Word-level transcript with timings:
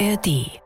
ARD. 0.00 0.60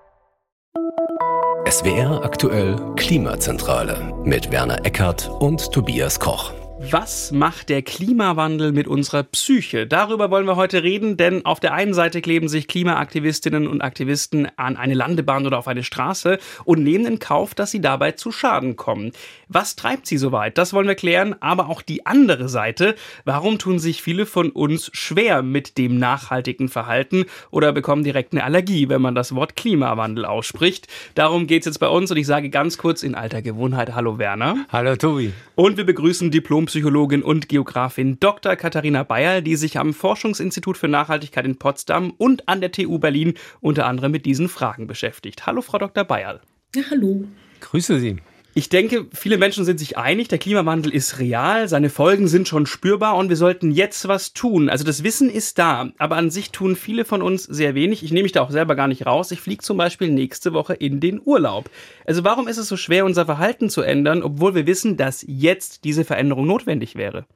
SWR 1.69 2.25
aktuell 2.25 2.77
Klimazentrale 2.97 4.15
mit 4.25 4.51
Werner 4.51 4.87
Eckert 4.87 5.29
und 5.41 5.71
Tobias 5.71 6.19
Koch. 6.19 6.53
Was 6.81 7.33
macht 7.33 7.71
der 7.71 7.83
Klimawandel 7.83 8.71
mit 8.71 8.87
unserer 8.87 9.25
Psyche? 9.25 9.87
Darüber 9.87 10.31
wollen 10.31 10.47
wir 10.47 10.55
heute 10.55 10.85
reden, 10.85 11.17
denn 11.17 11.45
auf 11.45 11.59
der 11.59 11.75
einen 11.75 11.93
Seite 11.93 12.23
kleben 12.23 12.49
sich 12.49 12.69
Klimaaktivistinnen 12.69 13.67
und 13.67 13.83
Aktivisten 13.83 14.49
an 14.57 14.77
eine 14.77 14.95
Landebahn 14.95 15.45
oder 15.45 15.59
auf 15.59 15.67
eine 15.67 15.83
Straße 15.83 16.39
und 16.65 16.85
nehmen 16.85 17.05
in 17.05 17.19
Kauf, 17.19 17.55
dass 17.55 17.73
sie 17.73 17.81
dabei 17.81 18.13
zu 18.13 18.31
Schaden 18.31 18.77
kommen. 18.77 19.11
Was 19.49 19.75
treibt 19.75 20.07
sie 20.07 20.19
so 20.19 20.31
weit? 20.31 20.57
Das 20.57 20.73
wollen 20.73 20.87
wir 20.87 20.95
klären, 20.95 21.35
aber 21.41 21.69
auch 21.69 21.83
die 21.83 22.07
andere 22.07 22.49
Seite. 22.49 22.95
Warum 23.25 23.59
tun 23.59 23.81
sich 23.81 24.01
viele 24.01 24.25
von 24.25 24.51
uns 24.51 24.89
schwer 24.93 25.43
mit 25.43 25.79
dem 25.79 25.99
nachhaltigen 25.99 26.69
Verhalten 26.69 27.25
oder 27.51 27.73
bekommen 27.73 28.05
direkt 28.05 28.33
eine 28.33 28.45
Allergie, 28.45 28.89
wenn 28.89 29.03
man 29.03 29.17
das 29.17 29.35
Wort 29.35 29.57
Klimawandel 29.57 30.25
ausspricht? 30.25 30.87
Darum 31.17 31.49
geht 31.49 31.63
es 31.63 31.67
jetzt 31.67 31.79
bei 31.81 31.89
uns 31.89 32.11
und 32.13 32.19
ich 32.19 32.27
sage 32.27 32.51
ganz 32.51 32.79
kurz 32.79 33.03
in 33.03 33.17
alter 33.17 33.43
Gewohnheit 33.43 33.95
Hallo 33.97 34.19
Werner. 34.19 34.65
Hallo 34.71 34.95
Tobi. 34.95 35.33
Und 35.57 35.77
wir 35.77 35.85
begrüßen 35.85 36.31
Diplom 36.31 36.68
Psychologin 36.69 37.23
und 37.23 37.49
Geografin 37.49 38.21
Dr. 38.21 38.55
Katharina 38.55 39.03
Bayer, 39.03 39.41
die 39.41 39.57
sich 39.57 39.79
am 39.79 39.95
Forschungsinstitut 39.95 40.77
für 40.77 40.87
Nachhaltigkeit 40.87 41.47
in 41.47 41.57
Potsdam 41.57 42.13
und 42.19 42.47
an 42.47 42.61
der 42.61 42.73
TU 42.73 42.99
Berlin 42.99 43.35
unter 43.61 43.87
anderem 43.87 44.13
mit 44.13 44.27
diesen 44.27 44.51
Fragen 44.51 44.87
beschäftigt. 44.87 45.47
Hallo, 45.47 45.63
Frau 45.63 45.79
Dr. 45.79 46.05
Bayer. 46.05 46.43
Ja, 46.75 46.83
hallo. 46.91 47.25
Grüße 47.61 47.99
Sie. 47.99 48.19
Ich 48.59 48.69
denke, 48.69 49.07
viele 49.13 49.39
Menschen 49.39 49.65
sind 49.65 49.79
sich 49.79 49.97
einig, 49.97 50.27
der 50.27 50.39
Klimawandel 50.39 50.93
ist 50.93 51.21
real, 51.21 51.69
seine 51.69 51.91
Folgen 51.91 52.27
sind 52.27 52.49
schon 52.49 52.67
spürbar 52.67 53.15
und 53.15 53.29
wir 53.29 53.37
sollten 53.37 53.71
jetzt 53.71 54.09
was 54.09 54.33
tun. 54.33 54.69
Also 54.69 54.83
das 54.83 55.05
Wissen 55.05 55.31
ist 55.31 55.61
da, 55.61 55.91
aber 55.97 56.17
an 56.17 56.33
sich 56.33 56.51
tun 56.51 56.75
viele 56.75 57.05
von 57.05 57.23
uns 57.23 57.45
sehr 57.45 57.77
wenig. 57.77 58.03
Ich 58.03 58.11
nehme 58.11 58.25
mich 58.25 58.33
da 58.33 58.43
auch 58.43 58.51
selber 58.51 58.75
gar 58.75 58.89
nicht 58.89 59.07
raus. 59.07 59.31
Ich 59.31 59.41
fliege 59.41 59.63
zum 59.63 59.77
Beispiel 59.77 60.11
nächste 60.11 60.55
Woche 60.55 60.75
in 60.75 60.99
den 60.99 61.21
Urlaub. 61.25 61.71
Also 62.05 62.25
warum 62.25 62.49
ist 62.49 62.59
es 62.59 62.67
so 62.67 62.77
schwer, 62.77 63.05
unser 63.05 63.27
Verhalten 63.27 63.71
zu 63.71 63.83
ändern, 63.83 64.25
obwohl 64.25 64.57
wir 64.57 64.67
wissen, 64.67 64.97
dass 64.97 65.25
jetzt 65.29 65.85
diese 65.85 66.05
Veränderung 66.05 66.49
notwendig 66.49 66.97
wäre? 66.97 67.27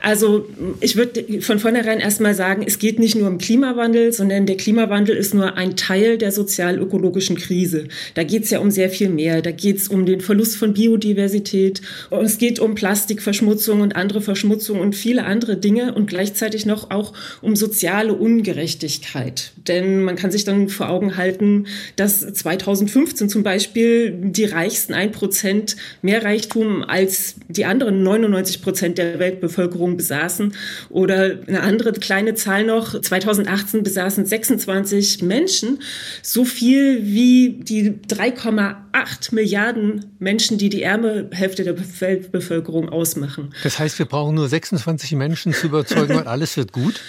Also 0.00 0.46
ich 0.80 0.94
würde 0.94 1.40
von 1.40 1.58
vornherein 1.58 1.98
erstmal 1.98 2.32
sagen, 2.32 2.62
es 2.64 2.78
geht 2.78 3.00
nicht 3.00 3.16
nur 3.16 3.26
um 3.26 3.38
Klimawandel, 3.38 4.12
sondern 4.12 4.46
der 4.46 4.56
Klimawandel 4.56 5.16
ist 5.16 5.34
nur 5.34 5.56
ein 5.56 5.74
Teil 5.74 6.18
der 6.18 6.30
sozial-ökologischen 6.30 7.36
Krise. 7.36 7.88
Da 8.14 8.22
geht 8.22 8.44
es 8.44 8.50
ja 8.50 8.60
um 8.60 8.70
sehr 8.70 8.90
viel 8.90 9.08
mehr. 9.08 9.42
Da 9.42 9.50
geht 9.50 9.78
es 9.78 9.88
um 9.88 10.06
den 10.06 10.20
Verlust 10.20 10.56
von 10.56 10.72
Biodiversität, 10.72 11.82
es 12.10 12.38
geht 12.38 12.60
um 12.60 12.76
Plastikverschmutzung 12.76 13.80
und 13.80 13.96
andere 13.96 14.20
Verschmutzung 14.20 14.78
und 14.78 14.94
viele 14.94 15.24
andere 15.24 15.56
Dinge 15.56 15.92
und 15.94 16.06
gleichzeitig 16.06 16.64
noch 16.64 16.92
auch 16.92 17.12
um 17.42 17.56
soziale 17.56 18.12
Ungerechtigkeit. 18.12 19.50
Denn 19.66 20.04
man 20.04 20.14
kann 20.14 20.30
sich 20.30 20.44
dann 20.44 20.68
vor 20.68 20.90
Augen 20.90 21.16
halten, 21.16 21.66
dass 21.96 22.20
2015 22.20 23.28
zum 23.28 23.42
Beispiel 23.42 24.12
die 24.12 24.44
reichsten 24.44 24.94
ein 24.94 25.10
Prozent 25.10 25.76
mehr 26.02 26.22
Reichtum 26.24 26.84
als 26.84 27.34
die 27.48 27.64
anderen 27.64 28.04
99 28.04 28.62
Prozent 28.62 28.98
der 28.98 29.18
Weltbevölkerung 29.18 29.87
Bevölkerung 29.88 29.96
besaßen. 29.96 30.54
Oder 30.90 31.38
eine 31.46 31.62
andere 31.62 31.92
kleine 31.92 32.34
Zahl 32.34 32.64
noch, 32.64 33.00
2018 33.00 33.82
besaßen 33.82 34.26
26 34.26 35.22
Menschen 35.22 35.80
so 36.22 36.44
viel 36.44 37.04
wie 37.04 37.60
die 37.62 37.90
3,8 38.08 39.34
Milliarden 39.34 40.06
Menschen, 40.18 40.58
die 40.58 40.68
die 40.68 40.82
ärmere 40.82 41.28
Hälfte 41.32 41.64
der 41.64 41.76
Weltbevölkerung 42.00 42.88
ausmachen. 42.88 43.54
Das 43.62 43.78
heißt, 43.78 43.98
wir 43.98 44.06
brauchen 44.06 44.34
nur 44.34 44.48
26 44.48 45.12
Menschen 45.12 45.52
zu 45.52 45.66
überzeugen 45.66 46.16
und 46.16 46.26
alles 46.26 46.56
wird 46.56 46.72
gut? 46.72 47.00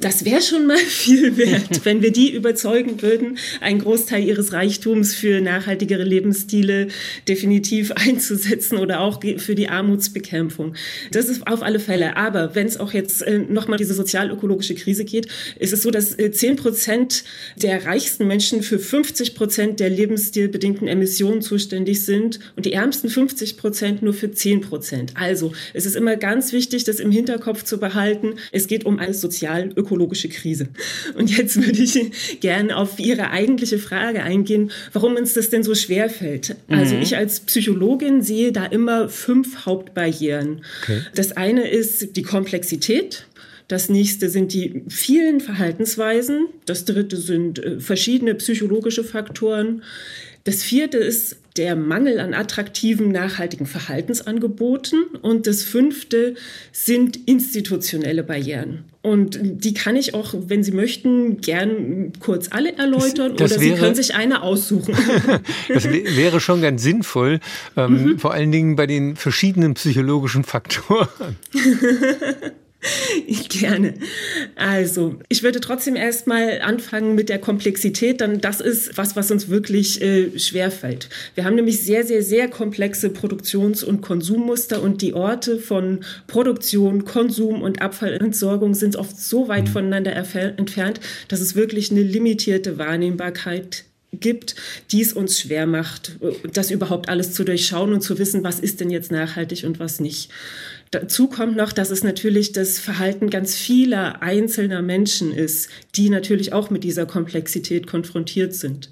Das 0.00 0.24
wäre 0.24 0.42
schon 0.42 0.66
mal 0.66 0.76
viel 0.76 1.36
wert, 1.36 1.84
wenn 1.84 2.02
wir 2.02 2.12
die 2.12 2.32
überzeugen 2.32 3.00
würden, 3.00 3.38
einen 3.60 3.80
Großteil 3.80 4.22
ihres 4.22 4.52
Reichtums 4.52 5.14
für 5.14 5.40
nachhaltigere 5.40 6.04
Lebensstile 6.04 6.88
definitiv 7.26 7.92
einzusetzen 7.92 8.76
oder 8.76 9.00
auch 9.00 9.20
für 9.38 9.54
die 9.54 9.68
Armutsbekämpfung. 9.68 10.74
Das 11.10 11.28
ist 11.28 11.46
auf 11.46 11.62
alle 11.62 11.80
Fälle. 11.80 12.16
Aber 12.16 12.54
wenn 12.54 12.66
es 12.66 12.78
auch 12.78 12.92
jetzt 12.92 13.22
äh, 13.22 13.38
nochmal 13.38 13.78
diese 13.78 13.94
sozial-ökologische 13.94 14.74
Krise 14.74 15.04
geht, 15.04 15.28
ist 15.58 15.72
es 15.72 15.82
so, 15.82 15.90
dass 15.90 16.18
äh, 16.18 16.30
10 16.30 16.56
Prozent 16.56 17.24
der 17.56 17.86
reichsten 17.86 18.26
Menschen 18.26 18.62
für 18.62 18.78
50 18.78 19.34
Prozent 19.34 19.80
der 19.80 19.88
lebensstilbedingten 19.88 20.86
Emissionen 20.86 21.40
zuständig 21.40 22.04
sind 22.04 22.40
und 22.56 22.66
die 22.66 22.72
ärmsten 22.74 23.08
50 23.08 23.56
Prozent 23.56 24.02
nur 24.02 24.12
für 24.12 24.30
10 24.30 24.60
Prozent. 24.60 25.12
Also 25.14 25.52
es 25.72 25.86
ist 25.86 25.96
immer 25.96 26.16
ganz 26.16 26.52
wichtig, 26.52 26.84
das 26.84 27.00
im 27.00 27.10
Hinterkopf 27.10 27.64
zu 27.64 27.78
behalten. 27.78 28.34
Es 28.52 28.66
geht 28.66 28.84
um 28.84 28.98
eine 28.98 29.14
sozial 29.14 29.72
ökologische 29.78 30.28
Krise. 30.28 30.68
Und 31.16 31.36
jetzt 31.36 31.56
würde 31.56 31.82
ich 31.82 32.40
gerne 32.40 32.76
auf 32.76 32.98
Ihre 32.98 33.30
eigentliche 33.30 33.78
Frage 33.78 34.22
eingehen, 34.22 34.70
warum 34.92 35.16
uns 35.16 35.34
das 35.34 35.50
denn 35.50 35.62
so 35.62 35.74
schwer 35.74 36.10
fällt. 36.10 36.56
Also 36.68 36.96
mhm. 36.96 37.02
ich 37.02 37.16
als 37.16 37.40
Psychologin 37.40 38.22
sehe 38.22 38.52
da 38.52 38.66
immer 38.66 39.08
fünf 39.08 39.64
Hauptbarrieren. 39.64 40.62
Okay. 40.82 41.00
Das 41.14 41.36
eine 41.36 41.68
ist 41.68 42.16
die 42.16 42.22
Komplexität. 42.22 43.26
Das 43.68 43.90
nächste 43.90 44.30
sind 44.30 44.54
die 44.54 44.82
vielen 44.88 45.40
Verhaltensweisen. 45.40 46.48
Das 46.64 46.86
dritte 46.86 47.18
sind 47.18 47.58
äh, 47.58 47.80
verschiedene 47.80 48.34
psychologische 48.34 49.04
Faktoren. 49.04 49.82
Das 50.44 50.62
vierte 50.62 50.96
ist 50.96 51.36
der 51.58 51.76
Mangel 51.76 52.20
an 52.20 52.32
attraktiven, 52.32 53.12
nachhaltigen 53.12 53.66
Verhaltensangeboten. 53.66 55.04
Und 55.20 55.46
das 55.46 55.62
fünfte 55.64 56.34
sind 56.72 57.28
institutionelle 57.28 58.22
Barrieren. 58.22 58.84
Und 59.00 59.38
die 59.40 59.74
kann 59.74 59.94
ich 59.94 60.14
auch, 60.14 60.34
wenn 60.34 60.64
Sie 60.64 60.72
möchten, 60.72 61.40
gern 61.40 62.12
kurz 62.18 62.48
alle 62.50 62.76
erläutern 62.76 63.36
das, 63.36 63.50
das 63.50 63.52
oder 63.52 63.60
wäre, 63.60 63.76
Sie 63.76 63.80
können 63.80 63.94
sich 63.94 64.14
eine 64.14 64.42
aussuchen. 64.42 64.94
das 65.68 65.84
wäre 65.84 66.40
schon 66.40 66.60
ganz 66.60 66.82
sinnvoll, 66.82 67.38
ähm, 67.76 68.02
mhm. 68.02 68.18
vor 68.18 68.32
allen 68.32 68.50
Dingen 68.50 68.76
bei 68.76 68.86
den 68.86 69.14
verschiedenen 69.14 69.74
psychologischen 69.74 70.42
Faktoren. 70.42 71.36
Gerne. 73.48 73.94
Also, 74.54 75.18
ich 75.28 75.42
würde 75.42 75.60
trotzdem 75.60 75.96
erstmal 75.96 76.60
anfangen 76.60 77.16
mit 77.16 77.28
der 77.28 77.38
Komplexität, 77.38 78.20
dann 78.20 78.40
das 78.40 78.60
ist 78.60 78.96
was, 78.96 79.16
was 79.16 79.30
uns 79.30 79.48
wirklich 79.48 80.00
äh, 80.00 80.38
schwerfällt. 80.38 81.08
Wir 81.34 81.44
haben 81.44 81.56
nämlich 81.56 81.82
sehr, 81.82 82.04
sehr, 82.06 82.22
sehr 82.22 82.48
komplexe 82.48 83.10
Produktions- 83.10 83.82
und 83.82 84.00
Konsummuster 84.00 84.80
und 84.80 85.02
die 85.02 85.14
Orte 85.14 85.58
von 85.58 86.00
Produktion, 86.28 87.04
Konsum 87.04 87.62
und 87.62 87.82
Abfallentsorgung 87.82 88.74
sind 88.74 88.94
oft 88.94 89.18
so 89.18 89.48
weit 89.48 89.64
mhm. 89.64 89.72
voneinander 89.72 90.12
entfernt, 90.14 91.00
dass 91.26 91.40
es 91.40 91.56
wirklich 91.56 91.90
eine 91.90 92.02
limitierte 92.02 92.78
Wahrnehmbarkeit 92.78 93.84
gibt, 94.12 94.54
die 94.90 95.02
es 95.02 95.12
uns 95.12 95.38
schwer 95.38 95.66
macht, 95.66 96.16
das 96.52 96.70
überhaupt 96.70 97.08
alles 97.08 97.32
zu 97.32 97.44
durchschauen 97.44 97.92
und 97.92 98.00
zu 98.00 98.18
wissen, 98.18 98.42
was 98.42 98.58
ist 98.58 98.80
denn 98.80 98.90
jetzt 98.90 99.10
nachhaltig 99.10 99.64
und 99.64 99.78
was 99.78 100.00
nicht. 100.00 100.30
Dazu 100.90 101.28
kommt 101.28 101.56
noch, 101.56 101.72
dass 101.72 101.90
es 101.90 102.02
natürlich 102.02 102.52
das 102.52 102.78
Verhalten 102.78 103.30
ganz 103.30 103.54
vieler 103.54 104.22
einzelner 104.22 104.82
Menschen 104.82 105.32
ist, 105.32 105.68
die 105.94 106.08
natürlich 106.08 106.52
auch 106.52 106.70
mit 106.70 106.84
dieser 106.84 107.06
Komplexität 107.06 107.86
konfrontiert 107.86 108.54
sind. 108.54 108.90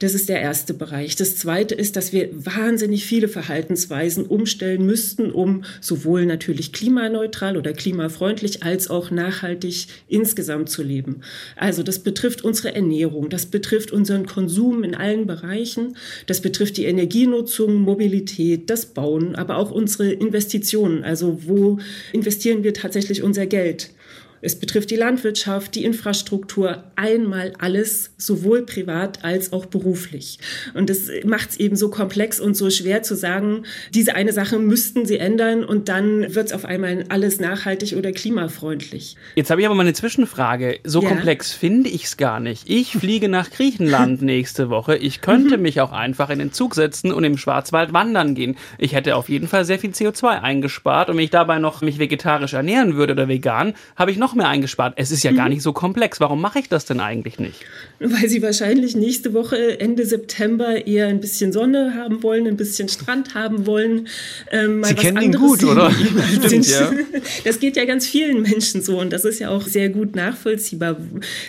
Das 0.00 0.14
ist 0.14 0.28
der 0.28 0.40
erste 0.40 0.74
Bereich. 0.74 1.16
Das 1.16 1.36
zweite 1.36 1.74
ist, 1.74 1.96
dass 1.96 2.12
wir 2.12 2.28
wahnsinnig 2.32 3.04
viele 3.04 3.26
Verhaltensweisen 3.26 4.26
umstellen 4.26 4.86
müssten, 4.86 5.32
um 5.32 5.64
sowohl 5.80 6.24
natürlich 6.24 6.72
klimaneutral 6.72 7.56
oder 7.56 7.72
klimafreundlich 7.72 8.62
als 8.62 8.90
auch 8.90 9.10
nachhaltig 9.10 9.88
insgesamt 10.06 10.68
zu 10.68 10.84
leben. 10.84 11.22
Also 11.56 11.82
das 11.82 11.98
betrifft 11.98 12.44
unsere 12.44 12.76
Ernährung, 12.76 13.28
das 13.28 13.46
betrifft 13.46 13.90
unseren 13.90 14.26
Konsum 14.26 14.84
in 14.84 14.94
allen 14.94 15.26
Bereichen, 15.26 15.96
das 16.26 16.42
betrifft 16.42 16.76
die 16.76 16.84
Energienutzung, 16.84 17.74
Mobilität, 17.74 18.70
das 18.70 18.86
Bauen, 18.86 19.34
aber 19.34 19.56
auch 19.56 19.72
unsere 19.72 20.12
Investitionen. 20.12 21.02
Also 21.02 21.40
wo 21.44 21.80
investieren 22.12 22.62
wir 22.62 22.72
tatsächlich 22.72 23.24
unser 23.24 23.46
Geld? 23.46 23.90
Es 24.40 24.58
betrifft 24.58 24.90
die 24.90 24.96
Landwirtschaft, 24.96 25.74
die 25.74 25.84
Infrastruktur, 25.84 26.84
einmal 26.96 27.52
alles, 27.58 28.10
sowohl 28.16 28.62
privat 28.62 29.24
als 29.24 29.52
auch 29.52 29.66
beruflich. 29.66 30.38
Und 30.74 30.90
das 30.90 31.08
macht 31.24 31.50
es 31.50 31.56
eben 31.56 31.76
so 31.76 31.90
komplex 31.90 32.40
und 32.40 32.56
so 32.56 32.70
schwer 32.70 33.02
zu 33.02 33.14
sagen, 33.14 33.64
diese 33.94 34.14
eine 34.14 34.32
Sache 34.32 34.58
müssten 34.58 35.06
sie 35.06 35.18
ändern 35.18 35.64
und 35.64 35.88
dann 35.88 36.34
wird 36.34 36.48
es 36.48 36.52
auf 36.52 36.64
einmal 36.64 37.04
alles 37.08 37.40
nachhaltig 37.40 37.96
oder 37.96 38.12
klimafreundlich. 38.12 39.16
Jetzt 39.34 39.50
habe 39.50 39.60
ich 39.60 39.66
aber 39.66 39.74
mal 39.74 39.82
eine 39.82 39.94
Zwischenfrage. 39.94 40.80
So 40.84 41.02
ja. 41.02 41.08
komplex 41.08 41.52
finde 41.52 41.88
ich 41.90 42.04
es 42.04 42.16
gar 42.16 42.40
nicht. 42.40 42.68
Ich 42.68 42.92
fliege 42.92 43.28
nach 43.28 43.50
Griechenland 43.50 44.22
nächste 44.28 44.70
Woche. 44.70 44.96
Ich 44.96 45.20
könnte 45.20 45.56
mhm. 45.56 45.62
mich 45.62 45.80
auch 45.80 45.92
einfach 45.92 46.30
in 46.30 46.38
den 46.38 46.52
Zug 46.52 46.74
setzen 46.74 47.12
und 47.12 47.24
im 47.24 47.38
Schwarzwald 47.38 47.92
wandern 47.92 48.34
gehen. 48.34 48.56
Ich 48.78 48.94
hätte 48.94 49.16
auf 49.16 49.28
jeden 49.28 49.48
Fall 49.48 49.64
sehr 49.64 49.78
viel 49.78 49.90
CO2 49.90 50.40
eingespart 50.40 51.10
und 51.10 51.16
wenn 51.16 51.24
ich 51.24 51.30
dabei 51.30 51.58
noch 51.58 51.82
mich 51.82 51.98
vegetarisch 51.98 52.52
ernähren 52.52 52.96
würde 52.96 53.12
oder 53.12 53.28
vegan, 53.28 53.74
habe 53.96 54.10
ich 54.10 54.18
noch 54.18 54.27
noch 54.28 54.34
mehr 54.34 54.48
eingespart. 54.48 54.94
Es 54.96 55.10
ist 55.10 55.22
ja 55.24 55.32
mhm. 55.32 55.36
gar 55.36 55.48
nicht 55.48 55.62
so 55.62 55.72
komplex. 55.72 56.20
Warum 56.20 56.40
mache 56.40 56.58
ich 56.58 56.68
das 56.68 56.84
denn 56.84 57.00
eigentlich 57.00 57.38
nicht? 57.38 57.64
Weil 57.98 58.28
Sie 58.28 58.42
wahrscheinlich 58.42 58.94
nächste 58.94 59.32
Woche, 59.32 59.80
Ende 59.80 60.04
September, 60.04 60.86
eher 60.86 61.08
ein 61.08 61.20
bisschen 61.20 61.52
Sonne 61.52 61.94
haben 61.94 62.22
wollen, 62.22 62.46
ein 62.46 62.56
bisschen 62.56 62.88
Strand 62.88 63.34
haben 63.34 63.66
wollen. 63.66 64.08
Ähm, 64.52 64.84
Sie 64.84 64.94
kennen 64.94 65.22
ihn 65.22 65.32
gut, 65.32 65.64
oder? 65.64 65.90
Stimmt, 66.46 66.68
ja. 66.68 66.92
Das 67.44 67.58
geht 67.58 67.76
ja 67.76 67.84
ganz 67.84 68.06
vielen 68.06 68.42
Menschen 68.42 68.82
so 68.82 69.00
und 69.00 69.12
das 69.12 69.24
ist 69.24 69.38
ja 69.38 69.48
auch 69.48 69.62
sehr 69.62 69.88
gut 69.88 70.14
nachvollziehbar, 70.14 70.96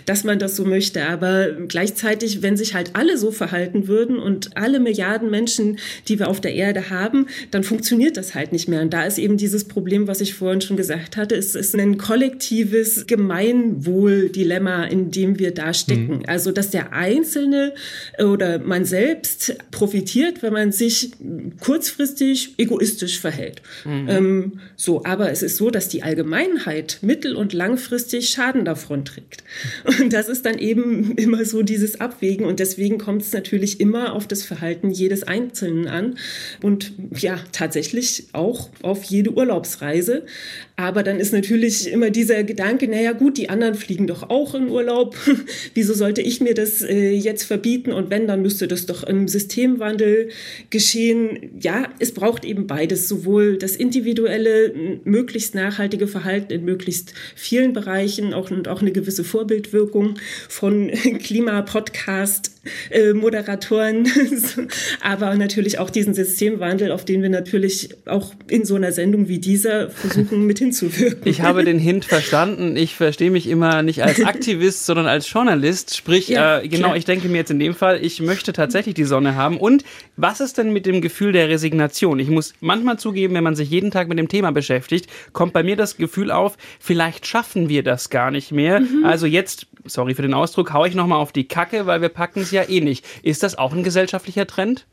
dass 0.06 0.24
man 0.24 0.40
das 0.40 0.56
so 0.56 0.66
möchte. 0.66 1.06
Aber 1.08 1.52
gleichzeitig, 1.68 2.42
wenn 2.42 2.56
sich 2.58 2.74
halt 2.74 2.92
alle 2.94 3.18
so 3.18 3.31
verhalten 3.31 3.88
würden 3.88 4.20
und 4.20 4.56
alle 4.56 4.80
Milliarden 4.80 5.30
Menschen, 5.30 5.80
die 6.08 6.18
wir 6.18 6.30
auf 6.30 6.40
der 6.40 6.54
Erde 6.54 6.90
haben, 6.90 7.28
dann 7.52 7.64
funktioniert 7.64 8.18
das 8.18 8.36
halt 8.36 8.54
nicht 8.54 8.68
mehr. 8.68 8.81
Und 8.81 8.94
da 8.94 9.04
ist 9.04 9.18
eben 9.18 9.38
dieses 9.38 9.66
Problem, 9.66 10.08
was 10.08 10.22
ich 10.22 10.34
vorhin 10.34 10.62
schon 10.62 10.78
gesagt 10.78 11.18
hatte, 11.18 11.36
es 11.36 11.56
ist 11.56 11.76
ein 11.76 11.98
kollektives 11.98 12.69
Gemeinwohl-Dilemma, 13.07 14.86
in 14.86 15.12
dem 15.12 15.39
wir 15.39 15.54
da 15.54 15.74
stecken. 15.74 16.18
Mhm. 16.18 16.24
Also, 16.27 16.51
dass 16.51 16.69
der 16.69 16.94
Einzelne 16.94 17.74
oder 18.18 18.60
man 18.60 18.86
selbst 18.86 19.56
profitiert, 19.71 20.42
wenn 20.44 20.54
man 20.54 20.71
sich 20.71 21.12
kurzfristig 21.60 22.56
egoistisch 22.57 23.19
verhält. 23.19 23.62
Mhm. 23.86 24.07
Ähm, 24.10 24.60
so, 24.75 25.04
aber 25.04 25.31
es 25.31 25.42
ist 25.44 25.57
so, 25.57 25.69
dass 25.69 25.89
die 25.89 26.04
Allgemeinheit 26.04 27.00
mittel- 27.01 27.36
und 27.36 27.54
langfristig 27.54 28.30
Schaden 28.30 28.66
davon 28.66 29.06
trägt. 29.06 29.44
Und 30.00 30.13
das 30.13 30.30
ist 30.30 30.45
dann 30.45 30.57
eben 30.57 31.16
immer 31.16 31.45
so 31.45 31.62
dieses 31.62 32.00
Abwägen. 32.00 32.45
Und 32.45 32.60
deswegen 32.60 32.98
kommt 32.98 33.21
es 33.21 33.33
natürlich 33.33 33.80
immer 33.80 34.13
auf 34.13 34.27
das 34.27 34.44
Verhalten 34.44 34.92
jedes 34.92 35.24
Einzelnen 35.24 35.88
an. 35.88 36.18
Und 36.62 36.94
ja, 37.16 37.39
tatsächlich 37.51 38.27
auch 38.33 38.69
auf 38.81 39.04
jede 39.04 39.31
Urlaubsreise. 39.31 40.25
Aber 40.80 41.04
dann 41.04 41.20
ist 41.20 41.34
natürlich 41.34 41.92
immer 41.92 42.10
dieser 42.10 42.46
Gedanke, 42.46 42.88
naja 42.88 43.12
gut, 43.12 43.38
die 43.38 43.50
anderen 43.50 43.76
fliegen 43.76 44.08
doch 44.08 44.30
auch 44.30 44.56
in 44.56 44.70
Urlaub. 44.70 45.14
Wieso 45.74 45.94
sollte 45.94 46.22
ich 46.22 46.40
mir 46.40 46.54
das 46.54 46.81
äh, 46.81 47.12
jetzt 47.12 47.44
verbieten? 47.44 47.92
Und 47.92 48.10
wenn, 48.10 48.28
dann 48.28 48.42
müsste 48.42 48.66
das 48.66 48.86
doch 48.86 49.04
im 49.04 49.28
Systemwandel 49.28 50.30
geschehen. 50.70 51.50
Ja, 51.60 51.90
es 52.00 52.14
braucht 52.14 52.46
eben 52.46 52.66
beides, 52.66 53.10
sowohl 53.10 53.58
das 53.58 53.76
individuelle, 53.76 54.74
möglichst 55.04 55.54
nachhaltige 55.54 56.08
Verhalten 56.08 56.54
in 56.54 56.64
möglichst 56.64 57.14
vielen 57.36 57.74
Bereichen 57.74 58.34
auch, 58.34 58.50
und 58.50 58.70
auch 58.70 58.81
eine 58.81 58.94
gewisse 58.94 59.26
Vorbildwirkung 59.26 60.18
von 60.48 60.88
Klimapodcast-Moderatoren, 61.20 64.06
äh, 64.06 64.12
aber 65.02 65.36
natürlich 65.36 65.78
auch 65.78 65.90
diesen 65.90 66.14
Systemwandel, 66.14 66.94
auf 66.94 67.04
den 67.04 67.22
wir 67.22 67.30
natürlich 67.30 67.90
auch 68.06 68.34
in 68.48 68.64
so 68.64 68.76
einer 68.76 68.94
Sendung 68.94 69.28
wie 69.28 69.40
dieser 69.40 69.90
versuchen 69.90 70.46
mit 70.46 70.69
hinzuwirken. 70.69 71.21
Ich 71.25 71.42
habe 71.42 71.63
den 71.63 71.80
Hint 71.80 72.06
verstanden. 72.06 72.75
Ich 72.75 72.95
verstehe 72.95 73.31
mich 73.31 73.48
immer 73.48 73.81
nicht 73.81 74.04
als 74.04 74.24
Aktivist, 74.24 74.86
sondern 74.86 75.07
als 75.07 75.31
Journalist. 75.31 75.95
Sprich, 75.95 76.27
ja, 76.27 76.60
äh, 76.60 76.68
genau, 76.68 76.88
klar. 76.88 76.98
ich 76.98 77.06
denke 77.06 77.27
mir 77.27 77.38
jetzt 77.38 77.51
in 77.51 77.60
dem 77.60 77.74
Fall, 77.74 78.04
ich 78.04 78.21
möchte 78.21 78.54
tatsächlich 78.54 78.95
die 78.95 79.04
Sonne 79.04 79.36
haben. 79.36 79.57
Und 79.57 79.83
was 80.16 80.39
ist 80.39 80.57
denn 80.57 80.71
mit 80.71 80.86
dem 80.86 81.01
Gefühl 81.01 81.31
der 81.31 81.50
Resignation? 81.50 82.19
Ich 82.19 82.30
muss 82.30 82.54
manchmal 82.60 83.00
zugeben, 83.00 83.33
wenn 83.33 83.44
man 83.44 83.56
sich 83.56 83.69
jeden 83.69 83.92
Tag 83.92 84.07
mit 84.07 84.19
dem 84.19 84.27
Thema 84.27 84.51
beschäftigt, 84.51 85.10
kommt 85.33 85.54
bei 85.54 85.63
mir 85.63 85.75
das 85.75 85.98
Gefühl 85.98 86.31
auf, 86.31 86.57
vielleicht 86.80 87.25
schaffen 87.25 87.69
wir 87.69 87.83
das 87.83 88.10
gar 88.10 88.31
nicht 88.31 88.51
mehr. 88.51 88.80
Mhm. 88.80 89.06
Also 89.06 89.25
jetzt, 89.25 89.68
sorry 89.86 90.16
für 90.16 90.21
den 90.21 90.33
Ausdruck, 90.33 90.74
haue 90.74 90.88
ich 90.88 90.95
nochmal 90.95 91.19
auf 91.19 91.31
die 91.31 91.48
Kacke, 91.48 91.86
weil 91.86 92.01
wir 92.01 92.10
packen 92.10 92.42
es 92.42 92.51
ja 92.51 92.68
eh 92.68 92.81
nicht. 92.81 93.06
Ist 93.24 93.44
das 93.44 93.57
auch 93.57 93.74
ein 93.74 93.83
gesellschaftlicher 93.83 94.48
Trend? 94.48 94.86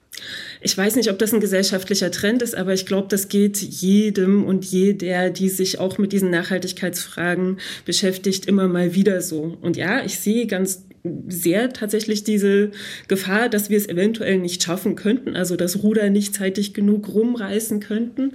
Ich 0.61 0.77
weiß 0.77 0.97
nicht, 0.97 1.11
ob 1.11 1.19
das 1.19 1.33
ein 1.33 1.41
gesellschaftlicher 1.41 2.11
Trend 2.11 2.43
ist, 2.43 2.55
aber 2.57 2.73
ich 2.73 2.87
glaube, 2.87 3.09
das 3.09 3.29
geht 3.29 3.59
jedem 3.59 4.45
und 4.45 4.65
jeder, 4.65 5.31
die 5.31 5.49
sich 5.49 5.79
auch 5.79 5.99
mit 5.99 6.13
diesen 6.13 6.31
Nachhaltigkeitsfragen 6.31 7.59
beschäftigt, 7.85 8.47
immer 8.47 8.67
mal 8.69 8.95
wieder 8.95 9.21
so. 9.21 9.57
Und 9.61 9.77
ja, 9.77 10.05
ich 10.05 10.19
sehe 10.19 10.47
ganz 10.47 10.83
sehr 11.29 11.73
tatsächlich 11.73 12.25
diese 12.25 12.71
Gefahr, 13.09 13.49
dass 13.49 13.71
wir 13.71 13.77
es 13.77 13.89
eventuell 13.89 14.39
nicht 14.39 14.63
schaffen 14.63 14.97
könnten, 14.97 15.37
also 15.37 15.57
das 15.57 15.83
Ruder 15.83 16.11
nicht 16.11 16.35
zeitig 16.35 16.75
genug 16.75 17.13
rumreißen 17.13 17.81
könnten. 17.81 18.33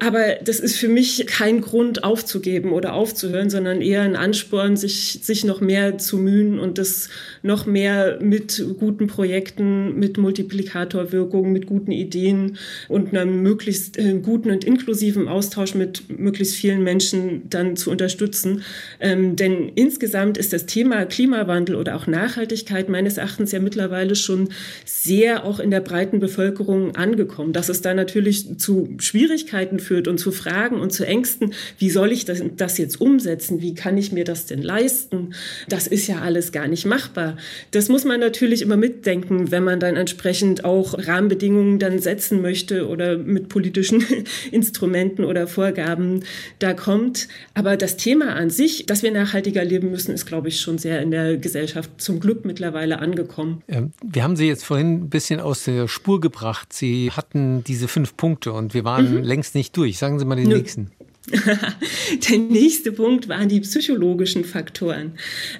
Aber 0.00 0.36
das 0.44 0.60
ist 0.60 0.76
für 0.76 0.88
mich 0.88 1.26
kein 1.26 1.60
Grund 1.60 2.04
aufzugeben 2.04 2.72
oder 2.72 2.94
aufzuhören, 2.94 3.50
sondern 3.50 3.80
eher 3.80 4.02
ein 4.02 4.16
Ansporn, 4.16 4.76
sich, 4.76 5.20
sich 5.22 5.44
noch 5.44 5.60
mehr 5.60 5.98
zu 5.98 6.18
mühen 6.18 6.58
und 6.58 6.78
das 6.78 7.08
noch 7.42 7.66
mehr 7.66 8.18
mit 8.20 8.64
guten 8.78 9.06
Projekten, 9.06 9.98
mit 9.98 10.18
Multiplikatorwirkungen, 10.18 11.52
mit 11.52 11.66
guten 11.66 11.92
Ideen 11.92 12.58
und 12.88 13.16
einem 13.16 13.42
möglichst 13.42 13.98
äh, 13.98 14.18
guten 14.22 14.50
und 14.50 14.64
inklusiven 14.64 15.28
Austausch 15.28 15.74
mit 15.74 16.18
möglichst 16.18 16.54
vielen 16.54 16.82
Menschen 16.82 17.42
dann 17.50 17.76
zu 17.76 17.90
unterstützen. 17.90 18.62
Ähm, 19.00 19.36
denn 19.36 19.70
insgesamt 19.74 20.38
ist 20.38 20.52
das 20.52 20.66
Thema 20.66 21.04
Klimawandel 21.04 21.76
oder 21.76 21.94
auch 21.98 22.06
Nachhaltigkeit 22.06 22.88
meines 22.88 23.16
Erachtens 23.16 23.50
ja 23.50 23.58
mittlerweile 23.58 24.14
schon 24.14 24.50
sehr 24.84 25.44
auch 25.44 25.58
in 25.58 25.72
der 25.72 25.80
breiten 25.80 26.20
Bevölkerung 26.20 26.94
angekommen. 26.94 27.52
Dass 27.52 27.68
es 27.68 27.80
da 27.82 27.92
natürlich 27.92 28.58
zu 28.58 28.94
Schwierigkeiten 28.98 29.80
führt 29.80 30.06
und 30.06 30.18
zu 30.18 30.30
Fragen 30.30 30.80
und 30.80 30.92
zu 30.92 31.04
Ängsten, 31.04 31.54
wie 31.78 31.90
soll 31.90 32.12
ich 32.12 32.24
das, 32.24 32.40
das 32.56 32.78
jetzt 32.78 33.00
umsetzen? 33.00 33.60
Wie 33.60 33.74
kann 33.74 33.98
ich 33.98 34.12
mir 34.12 34.24
das 34.24 34.46
denn 34.46 34.62
leisten? 34.62 35.34
Das 35.68 35.88
ist 35.88 36.06
ja 36.06 36.20
alles 36.20 36.52
gar 36.52 36.68
nicht 36.68 36.86
machbar. 36.86 37.36
Das 37.72 37.88
muss 37.88 38.04
man 38.04 38.20
natürlich 38.20 38.62
immer 38.62 38.76
mitdenken, 38.76 39.50
wenn 39.50 39.64
man 39.64 39.80
dann 39.80 39.96
entsprechend 39.96 40.64
auch 40.64 40.94
Rahmenbedingungen 40.96 41.80
dann 41.80 41.98
setzen 41.98 42.40
möchte 42.40 42.86
oder 42.86 43.18
mit 43.18 43.48
politischen 43.48 44.04
Instrumenten 44.52 45.24
oder 45.24 45.48
Vorgaben 45.48 46.22
da 46.60 46.74
kommt. 46.74 47.26
Aber 47.54 47.76
das 47.76 47.96
Thema 47.96 48.36
an 48.36 48.50
sich, 48.50 48.86
dass 48.86 49.02
wir 49.02 49.10
nachhaltiger 49.10 49.64
leben 49.64 49.90
müssen, 49.90 50.14
ist, 50.14 50.26
glaube 50.26 50.46
ich, 50.46 50.60
schon 50.60 50.78
sehr 50.78 51.02
in 51.02 51.10
der 51.10 51.36
Gesellschaft 51.36 51.77
zum 51.96 52.20
Glück 52.20 52.44
mittlerweile 52.44 52.98
angekommen. 52.98 53.62
Wir 54.02 54.22
haben 54.22 54.36
Sie 54.36 54.46
jetzt 54.46 54.64
vorhin 54.64 55.02
ein 55.02 55.10
bisschen 55.10 55.40
aus 55.40 55.64
der 55.64 55.88
Spur 55.88 56.20
gebracht. 56.20 56.72
Sie 56.72 57.10
hatten 57.10 57.64
diese 57.64 57.88
fünf 57.88 58.16
Punkte 58.16 58.52
und 58.52 58.74
wir 58.74 58.84
waren 58.84 59.18
mhm. 59.18 59.22
längst 59.22 59.54
nicht 59.54 59.76
durch. 59.76 59.98
Sagen 59.98 60.18
Sie 60.18 60.24
mal 60.24 60.36
den 60.36 60.48
Nö. 60.48 60.56
nächsten. 60.56 60.90
Der 62.30 62.38
nächste 62.38 62.92
Punkt 62.92 63.28
waren 63.28 63.48
die 63.48 63.60
psychologischen 63.60 64.44
Faktoren. 64.44 65.12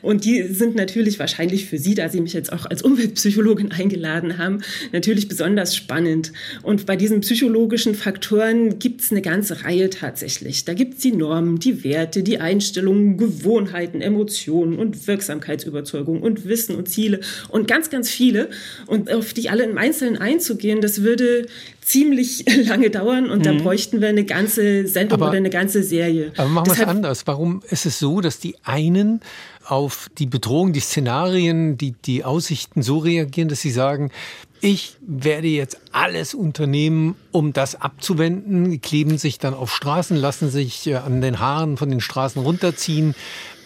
Und 0.03 0.25
die 0.25 0.43
sind 0.45 0.75
natürlich 0.75 1.19
wahrscheinlich 1.19 1.67
für 1.67 1.79
Sie, 1.79 1.95
da 1.95 2.09
Sie 2.09 2.21
mich 2.21 2.33
jetzt 2.33 2.53
auch 2.53 2.67
als 2.67 2.83
Umweltpsychologin 2.83 3.73
eingeladen 3.73 4.39
haben, 4.39 4.63
natürlich 4.93 5.29
besonders 5.29 5.77
spannend. 5.77 6.33
Und 6.63 6.87
bei 6.87 6.97
diesen 6.97 7.21
psychologischen 7.21 7.95
Faktoren 7.95 8.79
gibt 8.79 9.03
es 9.03 9.11
eine 9.11 9.23
ganze 9.23 9.65
Reihe 9.65 9.91
tatsächlich. 9.91 10.65
Da 10.65 10.75
gibt 10.75 10.95
es 10.95 11.01
die 11.01 11.13
Normen, 11.13 11.59
die 11.59 11.85
Werte, 11.85 12.23
die 12.23 12.39
Einstellungen, 12.39 13.19
Gewohnheiten, 13.19 14.01
Emotionen 14.01 14.79
und 14.79 15.07
Wirksamkeitsüberzeugung 15.07 16.23
und 16.23 16.47
Wissen 16.47 16.77
und 16.77 16.89
Ziele 16.89 17.21
und 17.49 17.69
ganz, 17.69 17.91
ganz 17.91 18.11
viele. 18.11 18.51
Und 18.87 19.11
auf 19.11 19.33
die 19.33 19.51
alle 19.51 19.65
im 19.65 19.79
Einzelnen 19.79 20.17
einzugehen, 20.17 20.81
das 20.81 21.03
würde 21.03 21.47
ziemlich 21.89 22.45
lange 22.67 22.91
dauern 22.91 23.31
und 23.31 23.39
mhm. 23.39 23.43
da 23.43 23.53
bräuchten 23.55 24.01
wir 24.01 24.09
eine 24.09 24.25
ganze 24.25 24.87
Sendung 24.87 25.21
aber, 25.21 25.29
oder 25.29 25.39
eine 25.39 25.51
ganze 25.51 25.83
Serie. 25.83 26.33
Aber 26.37 26.49
machen 26.49 26.67
wir 26.67 26.73
es 26.75 26.81
anders. 26.83 27.27
Warum 27.27 27.63
ist 27.71 27.87
es 27.87 27.99
so, 27.99 28.21
dass 28.21 28.39
die 28.39 28.57
einen 28.63 29.21
auf 29.65 30.09
die 30.19 30.27
Bedrohung, 30.27 30.73
die 30.73 30.81
Szenarien, 30.81 31.79
die, 31.79 31.93
die 31.93 32.25
Aussichten 32.25 32.83
so 32.83 32.99
reagieren, 32.99 33.49
dass 33.49 33.61
sie 33.61 33.71
sagen, 33.71 34.11
ich 34.61 34.97
werde 35.07 35.47
jetzt 35.47 35.79
alles 35.93 36.35
unternehmen, 36.35 37.15
um 37.33 37.53
das 37.53 37.81
abzuwenden, 37.81 38.71
die 38.71 38.79
kleben 38.79 39.17
sich 39.17 39.39
dann 39.39 39.55
auf 39.55 39.75
Straßen, 39.75 40.17
lassen 40.17 40.51
sich 40.51 40.87
äh, 40.89 40.97
an 40.97 41.21
den 41.21 41.39
Haaren 41.39 41.77
von 41.77 41.91
den 41.91 42.01
Straßen 42.01 42.43
runterziehen 42.43 43.15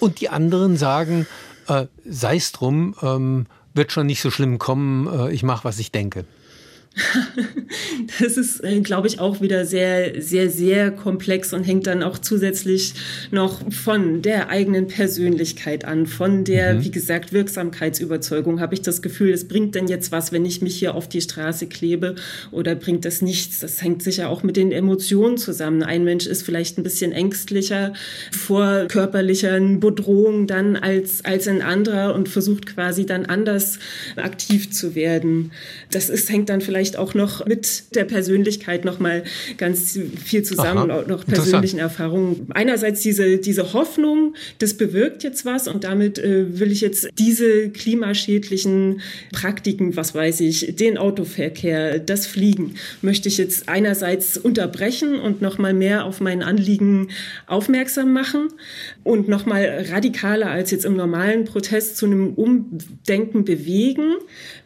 und 0.01 0.21
die 0.21 0.29
anderen 0.29 0.77
sagen, 0.77 1.27
äh, 1.67 1.87
sei 2.05 2.37
es 2.37 2.53
drum, 2.53 2.95
ähm, 3.03 3.47
wird 3.75 3.91
schon 3.91 4.07
nicht 4.07 4.21
so 4.21 4.31
schlimm 4.31 4.59
kommen, 4.59 5.07
äh, 5.07 5.33
ich 5.33 5.43
mache, 5.43 5.65
was 5.65 5.79
ich 5.79 5.91
denke. 5.93 6.25
Das 8.21 8.37
ist, 8.37 8.63
äh, 8.63 8.81
glaube 8.81 9.09
ich, 9.09 9.21
auch 9.21 9.41
wieder 9.41 9.65
sehr, 9.65 10.21
sehr, 10.21 10.51
sehr 10.51 10.91
komplex 10.91 11.53
und 11.53 11.65
hängt 11.65 11.87
dann 11.87 12.03
auch 12.03 12.19
zusätzlich 12.19 12.95
noch 13.31 13.61
von 13.73 14.23
der 14.23 14.51
eigenen 14.51 14.87
Persönlichkeit 14.87 15.85
an, 15.85 16.07
von 16.07 16.45
der, 16.45 16.75
mhm. 16.75 16.85
wie 16.85 16.91
gesagt, 16.91 17.33
Wirksamkeitsüberzeugung. 17.33 18.61
Habe 18.61 18.75
ich 18.75 18.83
das 18.83 19.03
Gefühl, 19.03 19.33
es 19.33 19.49
bringt 19.49 19.75
denn 19.75 19.89
jetzt 19.89 20.13
was, 20.13 20.33
wenn 20.33 20.45
ich 20.45 20.61
mich 20.63 20.77
hier 20.77 20.95
auf 20.95 21.09
die 21.09 21.21
Straße 21.21 21.67
klebe 21.67 22.17
oder 22.51 22.75
bringt 22.75 23.05
das 23.05 23.23
nichts? 23.23 23.61
Das 23.61 23.83
hängt 23.83 24.03
sicher 24.03 24.29
auch 24.29 24.43
mit 24.43 24.57
den 24.57 24.73
Emotionen 24.73 25.39
zusammen. 25.39 25.83
Ein 25.83 26.05
Mensch 26.05 26.27
ist 26.27 26.43
vielleicht 26.43 26.79
ein 26.79 26.83
bisschen 26.83 27.13
ängstlicher 27.13 27.95
vor 28.31 28.87
körperlichen 28.89 29.81
Bedrohungen 29.81 30.47
dann 30.47 30.77
als, 30.77 31.25
als 31.25 31.49
ein 31.49 31.63
anderer 31.63 32.15
und 32.15 32.29
versucht 32.29 32.67
quasi 32.67 33.07
dann 33.07 33.27
anders 33.27 33.79
aktiv 34.17 34.71
zu 34.71 34.95
werden. 34.95 35.53
Das 35.91 36.11
ist, 36.11 36.31
hängt 36.31 36.49
dann 36.49 36.61
vielleicht 36.61 36.82
vielleicht 36.83 36.99
auch 36.99 37.15
noch 37.15 37.47
mit 37.47 37.95
der 37.95 38.05
Persönlichkeit 38.05 38.85
noch 38.85 38.99
mal 38.99 39.23
ganz 39.57 39.97
viel 40.25 40.43
zusammen, 40.43 40.91
Aha, 40.91 41.05
noch 41.07 41.25
persönlichen 41.25 41.79
Erfahrungen. 41.79 42.49
Einerseits 42.55 43.03
diese, 43.03 43.39
diese 43.39 43.73
Hoffnung, 43.73 44.35
das 44.59 44.75
bewirkt 44.75 45.23
jetzt 45.23 45.45
was 45.45 45.69
und 45.69 45.85
damit 45.85 46.19
äh, 46.19 46.59
will 46.59 46.73
ich 46.73 46.81
jetzt 46.81 47.09
diese 47.21 47.71
klimaschädlichen 47.71 49.01
Praktiken, 49.33 49.95
was 49.95 50.13
weiß 50.13 50.41
ich, 50.41 50.75
den 50.75 50.99
Autoverkehr, 50.99 52.01
das 52.01 52.27
Fliegen, 52.27 52.75
möchte 53.01 53.29
ich 53.29 53.39
jetzt 53.39 53.69
einerseits 53.69 54.37
unterbrechen 54.37 55.21
und 55.21 55.41
noch 55.41 55.59
mal 55.59 55.75
mehr 55.75 56.05
auf 56.05 56.21
mein 56.21 56.43
Anliegen 56.43 57.09
aufmerksam 57.47 58.13
machen 58.13 58.49
und 59.05 59.29
noch 59.29 59.47
mal 59.47 59.87
radikaler 59.89 60.51
als 60.51 60.73
jetzt 60.73 60.85
im 60.85 60.97
normalen 60.97 61.45
Protest 61.45 61.97
zu 61.97 62.07
einem 62.07 62.35
Umdenken 62.35 63.45
bewegen. 63.45 64.15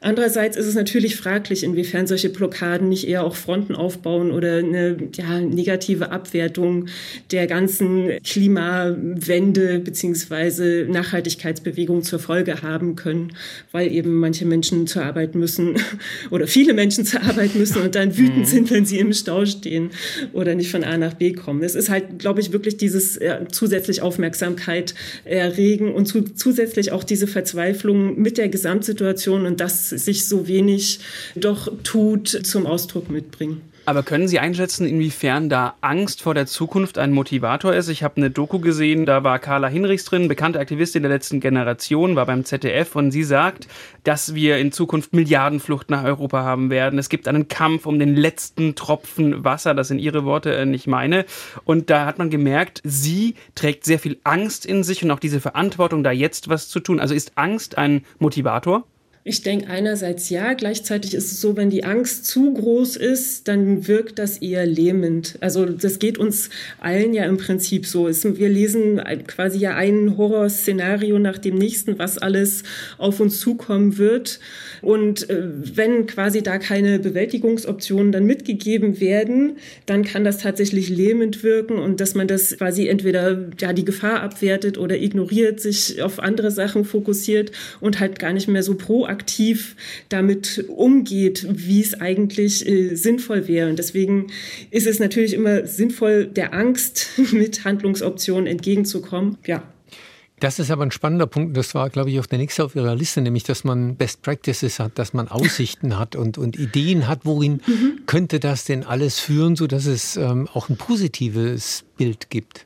Andererseits 0.00 0.56
ist 0.56 0.66
es 0.66 0.74
natürlich 0.74 1.16
fraglich, 1.16 1.62
inwiefern 1.62 2.05
solche 2.06 2.30
Blockaden 2.30 2.88
nicht 2.88 3.08
eher 3.08 3.24
auch 3.24 3.36
Fronten 3.36 3.74
aufbauen 3.74 4.30
oder 4.30 4.58
eine 4.58 4.96
ja, 5.14 5.40
negative 5.40 6.10
Abwertung 6.10 6.86
der 7.30 7.46
ganzen 7.46 8.10
Klimawende 8.22 9.80
bzw. 9.80 10.84
Nachhaltigkeitsbewegung 10.84 12.02
zur 12.02 12.18
Folge 12.18 12.62
haben 12.62 12.96
können, 12.96 13.32
weil 13.72 13.92
eben 13.92 14.14
manche 14.16 14.46
Menschen 14.46 14.86
zur 14.86 15.04
Arbeit 15.04 15.34
müssen 15.34 15.76
oder 16.30 16.46
viele 16.46 16.74
Menschen 16.74 17.04
zur 17.04 17.22
Arbeit 17.22 17.54
müssen 17.54 17.82
und 17.82 17.94
dann 17.94 18.16
wütend 18.16 18.38
mhm. 18.38 18.44
sind, 18.44 18.70
wenn 18.70 18.86
sie 18.86 18.98
im 18.98 19.12
Stau 19.12 19.44
stehen 19.46 19.90
oder 20.32 20.54
nicht 20.54 20.70
von 20.70 20.84
A 20.84 20.96
nach 20.96 21.14
B 21.14 21.32
kommen. 21.32 21.62
Es 21.62 21.74
ist 21.74 21.88
halt, 21.88 22.18
glaube 22.18 22.40
ich, 22.40 22.52
wirklich 22.52 22.76
dieses 22.76 23.18
ja, 23.20 23.48
zusätzlich 23.48 24.02
Aufmerksamkeit 24.02 24.94
erregen 25.24 25.94
und 25.94 26.06
zu, 26.06 26.22
zusätzlich 26.22 26.92
auch 26.92 27.04
diese 27.04 27.26
Verzweiflung 27.26 28.20
mit 28.20 28.38
der 28.38 28.48
Gesamtsituation 28.48 29.46
und 29.46 29.60
dass 29.60 29.90
sich 29.90 30.26
so 30.26 30.48
wenig 30.48 31.00
doch 31.34 31.72
tut, 31.82 31.95
zum 32.22 32.66
Ausdruck 32.66 33.10
mitbringen. 33.10 33.62
Aber 33.88 34.02
können 34.02 34.26
Sie 34.26 34.40
einschätzen, 34.40 34.84
inwiefern 34.84 35.48
da 35.48 35.76
Angst 35.80 36.20
vor 36.20 36.34
der 36.34 36.46
Zukunft 36.46 36.98
ein 36.98 37.12
Motivator 37.12 37.72
ist? 37.72 37.88
Ich 37.88 38.02
habe 38.02 38.16
eine 38.16 38.30
Doku 38.32 38.58
gesehen, 38.58 39.06
da 39.06 39.22
war 39.22 39.38
Carla 39.38 39.68
Hinrichs 39.68 40.04
drin, 40.04 40.26
bekannte 40.26 40.58
Aktivistin 40.58 41.04
der 41.04 41.12
letzten 41.12 41.38
Generation, 41.38 42.16
war 42.16 42.26
beim 42.26 42.44
ZDF 42.44 42.96
und 42.96 43.12
sie 43.12 43.22
sagt, 43.22 43.68
dass 44.02 44.34
wir 44.34 44.58
in 44.58 44.72
Zukunft 44.72 45.12
Milliardenflucht 45.12 45.88
nach 45.88 46.02
Europa 46.02 46.42
haben 46.42 46.68
werden. 46.68 46.98
Es 46.98 47.08
gibt 47.08 47.28
einen 47.28 47.46
Kampf 47.46 47.86
um 47.86 48.00
den 48.00 48.16
letzten 48.16 48.74
Tropfen 48.74 49.44
Wasser, 49.44 49.72
das 49.72 49.86
sind 49.86 50.00
ihre 50.00 50.24
Worte, 50.24 50.52
äh, 50.52 50.66
nicht 50.66 50.88
meine. 50.88 51.24
Und 51.62 51.88
da 51.88 52.06
hat 52.06 52.18
man 52.18 52.28
gemerkt, 52.28 52.80
sie 52.82 53.36
trägt 53.54 53.84
sehr 53.84 54.00
viel 54.00 54.18
Angst 54.24 54.66
in 54.66 54.82
sich 54.82 55.04
und 55.04 55.12
auch 55.12 55.20
diese 55.20 55.40
Verantwortung, 55.40 56.02
da 56.02 56.10
jetzt 56.10 56.48
was 56.48 56.68
zu 56.68 56.80
tun. 56.80 56.98
Also 56.98 57.14
ist 57.14 57.38
Angst 57.38 57.78
ein 57.78 58.04
Motivator? 58.18 58.84
Ich 59.28 59.42
denke 59.42 59.66
einerseits 59.68 60.30
ja, 60.30 60.54
gleichzeitig 60.54 61.12
ist 61.12 61.32
es 61.32 61.40
so, 61.40 61.56
wenn 61.56 61.68
die 61.68 61.82
Angst 61.82 62.26
zu 62.26 62.54
groß 62.54 62.94
ist, 62.94 63.48
dann 63.48 63.88
wirkt 63.88 64.20
das 64.20 64.38
eher 64.38 64.66
lähmend. 64.66 65.36
Also 65.40 65.66
das 65.66 65.98
geht 65.98 66.16
uns 66.16 66.48
allen 66.78 67.12
ja 67.12 67.24
im 67.24 67.36
Prinzip 67.36 67.86
so. 67.86 68.06
Wir 68.06 68.48
lesen 68.48 69.02
quasi 69.26 69.58
ja 69.58 69.74
ein 69.74 70.16
Horrorszenario 70.16 71.18
nach 71.18 71.38
dem 71.38 71.56
nächsten, 71.56 71.98
was 71.98 72.18
alles 72.18 72.62
auf 72.98 73.18
uns 73.18 73.40
zukommen 73.40 73.98
wird. 73.98 74.38
Und 74.80 75.28
äh, 75.28 75.42
wenn 75.74 76.06
quasi 76.06 76.44
da 76.44 76.58
keine 76.58 77.00
Bewältigungsoptionen 77.00 78.12
dann 78.12 78.26
mitgegeben 78.26 79.00
werden, 79.00 79.56
dann 79.86 80.04
kann 80.04 80.22
das 80.22 80.38
tatsächlich 80.38 80.88
lähmend 80.88 81.42
wirken 81.42 81.80
und 81.80 81.98
dass 81.98 82.14
man 82.14 82.28
das 82.28 82.56
quasi 82.58 82.86
entweder 82.86 83.48
ja 83.60 83.72
die 83.72 83.84
Gefahr 83.84 84.22
abwertet 84.22 84.78
oder 84.78 84.96
ignoriert, 84.96 85.58
sich 85.58 86.00
auf 86.00 86.20
andere 86.20 86.52
Sachen 86.52 86.84
fokussiert 86.84 87.50
und 87.80 87.98
halt 87.98 88.20
gar 88.20 88.32
nicht 88.32 88.46
mehr 88.46 88.62
so 88.62 88.76
proaktiv 88.76 89.15
damit 90.08 90.64
umgeht, 90.68 91.46
wie 91.48 91.80
es 91.80 91.94
eigentlich 92.00 92.66
äh, 92.66 92.94
sinnvoll 92.94 93.48
wäre. 93.48 93.70
Und 93.70 93.78
deswegen 93.78 94.28
ist 94.70 94.86
es 94.86 94.98
natürlich 94.98 95.34
immer 95.34 95.66
sinnvoll, 95.66 96.26
der 96.26 96.54
Angst 96.54 97.08
mit 97.32 97.64
Handlungsoptionen 97.64 98.46
entgegenzukommen. 98.46 99.38
Ja. 99.46 99.62
Das 100.38 100.58
ist 100.58 100.70
aber 100.70 100.82
ein 100.82 100.90
spannender 100.90 101.26
Punkt. 101.26 101.56
Das 101.56 101.74
war, 101.74 101.88
glaube 101.88 102.10
ich, 102.10 102.20
auch 102.20 102.26
der 102.26 102.38
nächste 102.38 102.62
auf 102.62 102.76
Ihrer 102.76 102.94
Liste, 102.94 103.22
nämlich, 103.22 103.44
dass 103.44 103.64
man 103.64 103.96
Best 103.96 104.20
Practices 104.20 104.78
hat, 104.78 104.98
dass 104.98 105.14
man 105.14 105.28
Aussichten 105.28 105.98
hat 105.98 106.14
und, 106.14 106.36
und 106.36 106.58
Ideen 106.58 107.08
hat, 107.08 107.20
worin 107.24 107.62
mhm. 107.66 108.00
könnte 108.04 108.38
das 108.38 108.64
denn 108.64 108.84
alles 108.84 109.18
führen, 109.18 109.56
sodass 109.56 109.86
es 109.86 110.16
ähm, 110.16 110.46
auch 110.52 110.68
ein 110.68 110.76
positives 110.76 111.84
Bild 111.96 112.28
gibt. 112.28 112.65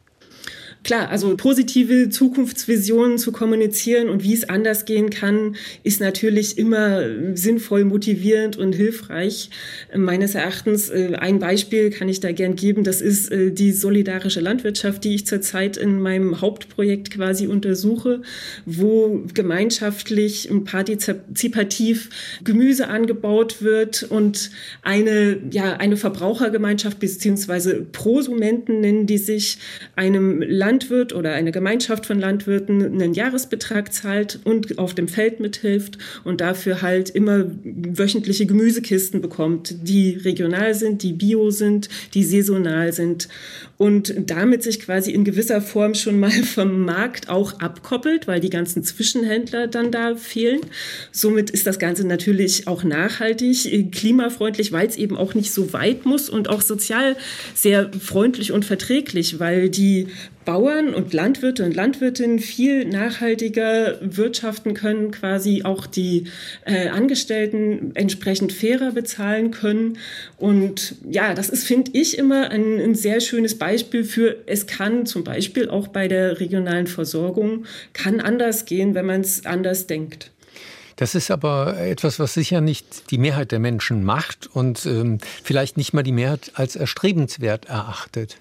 Klar, 0.83 1.11
also 1.11 1.37
positive 1.37 2.09
Zukunftsvisionen 2.09 3.19
zu 3.19 3.33
kommunizieren 3.33 4.09
und 4.09 4.25
wie 4.25 4.33
es 4.33 4.49
anders 4.49 4.87
gehen 4.87 5.11
kann, 5.11 5.57
ist 5.83 6.01
natürlich 6.01 6.57
immer 6.57 7.03
sinnvoll, 7.35 7.85
motivierend 7.85 8.57
und 8.57 8.73
hilfreich. 8.73 9.51
Meines 9.95 10.35
Erachtens 10.35 10.89
äh, 10.89 11.17
ein 11.19 11.39
Beispiel 11.39 11.91
kann 11.91 12.09
ich 12.09 12.21
da 12.21 12.33
gern 12.33 12.57
geben. 12.57 12.83
Das 12.83 13.03
ist 13.03 13.31
äh, 13.31 13.51
die 13.51 13.73
solidarische 13.73 14.41
Landwirtschaft, 14.41 15.05
die 15.05 15.15
ich 15.15 15.27
zurzeit 15.27 15.77
in 15.77 16.01
meinem 16.01 16.41
Hauptprojekt 16.41 17.11
quasi 17.11 17.47
untersuche, 17.47 18.23
wo 18.65 19.23
gemeinschaftlich 19.35 20.51
und 20.51 20.65
partizipativ 20.65 22.09
Gemüse 22.43 22.89
angebaut 22.89 23.61
wird 23.61 24.05
und 24.05 24.51
eine, 24.81 25.41
ja, 25.51 25.77
eine 25.77 25.99
Verbrauchergemeinschaft 25.99 26.99
beziehungsweise 27.01 27.87
Prosumenten 27.93 28.81
nennen 28.81 29.07
die 29.07 29.19
sich 29.19 29.59
einem 29.95 30.41
Land 30.41 30.70
Landwirt 30.71 31.13
oder 31.13 31.33
eine 31.33 31.51
Gemeinschaft 31.51 32.07
von 32.07 32.21
Landwirten 32.21 32.85
einen 32.85 33.13
Jahresbetrag 33.13 33.93
zahlt 33.93 34.39
und 34.45 34.79
auf 34.79 34.95
dem 34.95 35.09
Feld 35.09 35.41
mithilft 35.41 35.99
und 36.23 36.41
dafür 36.41 36.81
halt 36.81 37.11
immer 37.11 37.47
wöchentliche 37.65 38.47
Gemüsekisten 38.47 39.21
bekommt, 39.21 39.75
die 39.83 40.11
regional 40.11 40.75
sind, 40.75 41.03
die 41.03 41.13
bio 41.13 41.51
sind, 41.51 41.89
die 42.15 42.23
saisonal 42.23 42.93
sind 42.93 43.29
und 43.79 44.15
damit 44.27 44.63
sich 44.63 44.79
quasi 44.79 45.11
in 45.11 45.25
gewisser 45.25 45.61
Form 45.61 45.95
schon 45.95 46.21
mal 46.21 46.31
vom 46.55 46.85
Markt 46.85 47.29
auch 47.29 47.59
abkoppelt, 47.59 48.29
weil 48.29 48.39
die 48.39 48.51
ganzen 48.51 48.85
Zwischenhändler 48.85 49.67
dann 49.67 49.91
da 49.91 50.15
fehlen. 50.15 50.61
Somit 51.11 51.51
ist 51.51 51.67
das 51.67 51.81
Ganze 51.81 52.07
natürlich 52.07 52.69
auch 52.69 52.85
nachhaltig, 52.85 53.91
klimafreundlich, 53.91 54.71
weil 54.71 54.87
es 54.87 54.97
eben 54.97 55.17
auch 55.17 55.35
nicht 55.35 55.53
so 55.53 55.73
weit 55.73 56.07
muss 56.07 56.31
und 56.31 56.49
auch 56.49 56.61
sozial 56.61 57.17
sehr 57.55 57.91
freundlich 57.93 58.53
und 58.53 58.65
verträglich, 58.65 59.41
weil 59.41 59.69
die 59.69 60.07
Bauern 60.61 60.93
und 60.93 61.15
Landwirte 61.15 61.65
und 61.65 61.75
Landwirtinnen 61.75 62.39
viel 62.39 62.85
nachhaltiger 62.85 63.97
wirtschaften 64.03 64.75
können, 64.75 65.11
quasi 65.11 65.63
auch 65.65 65.87
die 65.87 66.25
äh, 66.67 66.89
Angestellten 66.89 67.93
entsprechend 67.95 68.53
fairer 68.53 68.93
bezahlen 68.93 69.53
können. 69.53 69.97
Und 70.37 70.97
ja, 71.09 71.33
das 71.33 71.49
ist, 71.49 71.67
finde 71.67 71.93
ich, 71.95 72.19
immer 72.19 72.51
ein, 72.51 72.79
ein 72.79 72.95
sehr 72.95 73.21
schönes 73.21 73.57
Beispiel 73.57 74.05
für, 74.05 74.37
es 74.47 74.67
kann 74.67 75.07
zum 75.07 75.25
Beispiel 75.25 75.71
auch 75.71 75.89
bei 75.89 76.09
der 76.09 76.41
regionalen 76.41 76.87
Versorgung, 76.87 77.65
kann 77.95 78.21
anders 78.21 78.67
gehen, 78.67 78.95
wenn 78.95 79.07
man 79.07 79.23
es 79.23 79.47
anders 79.47 79.87
denkt. 79.87 80.31
Das 80.97 81.15
ist 81.15 81.31
aber 81.31 81.79
etwas, 81.79 82.19
was 82.19 82.35
sicher 82.35 82.61
nicht 82.61 83.11
die 83.11 83.17
Mehrheit 83.17 83.51
der 83.53 83.61
Menschen 83.61 84.05
macht 84.05 84.47
und 84.53 84.85
ähm, 84.85 85.21
vielleicht 85.43 85.79
nicht 85.79 85.95
mal 85.95 86.03
die 86.03 86.13
Mehrheit 86.13 86.53
als 86.57 86.77
erstrebenswert 86.77 87.65
erachtet. 87.65 88.37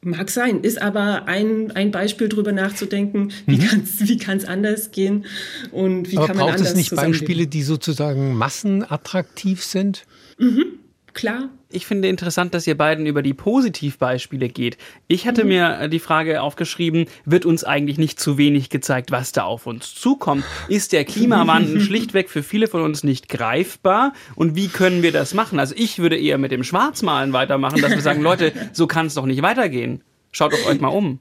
Mag 0.00 0.30
sein, 0.30 0.60
ist 0.62 0.80
aber 0.80 1.26
ein, 1.26 1.72
ein 1.72 1.90
Beispiel 1.90 2.28
darüber 2.28 2.52
nachzudenken, 2.52 3.32
wie 3.46 3.56
mhm. 3.56 4.18
kann 4.18 4.36
es 4.36 4.44
anders 4.44 4.92
gehen 4.92 5.26
und 5.72 6.12
wie 6.12 6.18
aber 6.18 6.28
kann 6.28 6.36
man 6.36 6.46
braucht 6.46 6.60
es 6.60 6.76
nicht 6.76 6.94
Beispiele, 6.94 7.48
die 7.48 7.62
sozusagen 7.62 8.34
massenattraktiv 8.34 9.64
sind? 9.64 10.04
Mhm, 10.38 10.77
klar, 11.18 11.48
ich 11.68 11.84
finde 11.84 12.06
interessant, 12.06 12.54
dass 12.54 12.66
ihr 12.68 12.76
beiden 12.76 13.06
über 13.06 13.22
die 13.22 13.34
Positivbeispiele 13.34 14.48
geht. 14.48 14.78
Ich 15.08 15.26
hatte 15.26 15.42
mhm. 15.42 15.48
mir 15.48 15.78
äh, 15.80 15.88
die 15.88 15.98
Frage 15.98 16.40
aufgeschrieben, 16.40 17.06
wird 17.24 17.44
uns 17.44 17.64
eigentlich 17.64 17.98
nicht 17.98 18.20
zu 18.20 18.38
wenig 18.38 18.70
gezeigt, 18.70 19.10
was 19.10 19.32
da 19.32 19.42
auf 19.42 19.66
uns 19.66 19.96
zukommt? 19.96 20.44
Ist 20.68 20.92
der 20.92 21.04
Klimawandel 21.04 21.80
schlichtweg 21.82 22.30
für 22.30 22.44
viele 22.44 22.68
von 22.68 22.82
uns 22.82 23.02
nicht 23.02 23.28
greifbar? 23.28 24.12
Und 24.36 24.54
wie 24.54 24.68
können 24.68 25.02
wir 25.02 25.10
das 25.10 25.34
machen? 25.34 25.58
Also 25.58 25.74
ich 25.76 25.98
würde 25.98 26.16
eher 26.16 26.38
mit 26.38 26.52
dem 26.52 26.62
Schwarzmalen 26.62 27.32
weitermachen, 27.32 27.82
dass 27.82 27.90
wir 27.90 28.00
sagen, 28.00 28.22
Leute, 28.22 28.52
so 28.72 28.86
kann 28.86 29.06
es 29.06 29.14
doch 29.14 29.26
nicht 29.26 29.42
weitergehen. 29.42 30.04
Schaut 30.30 30.54
auf 30.54 30.66
euch 30.68 30.80
mal 30.80 30.88
um. 30.88 31.18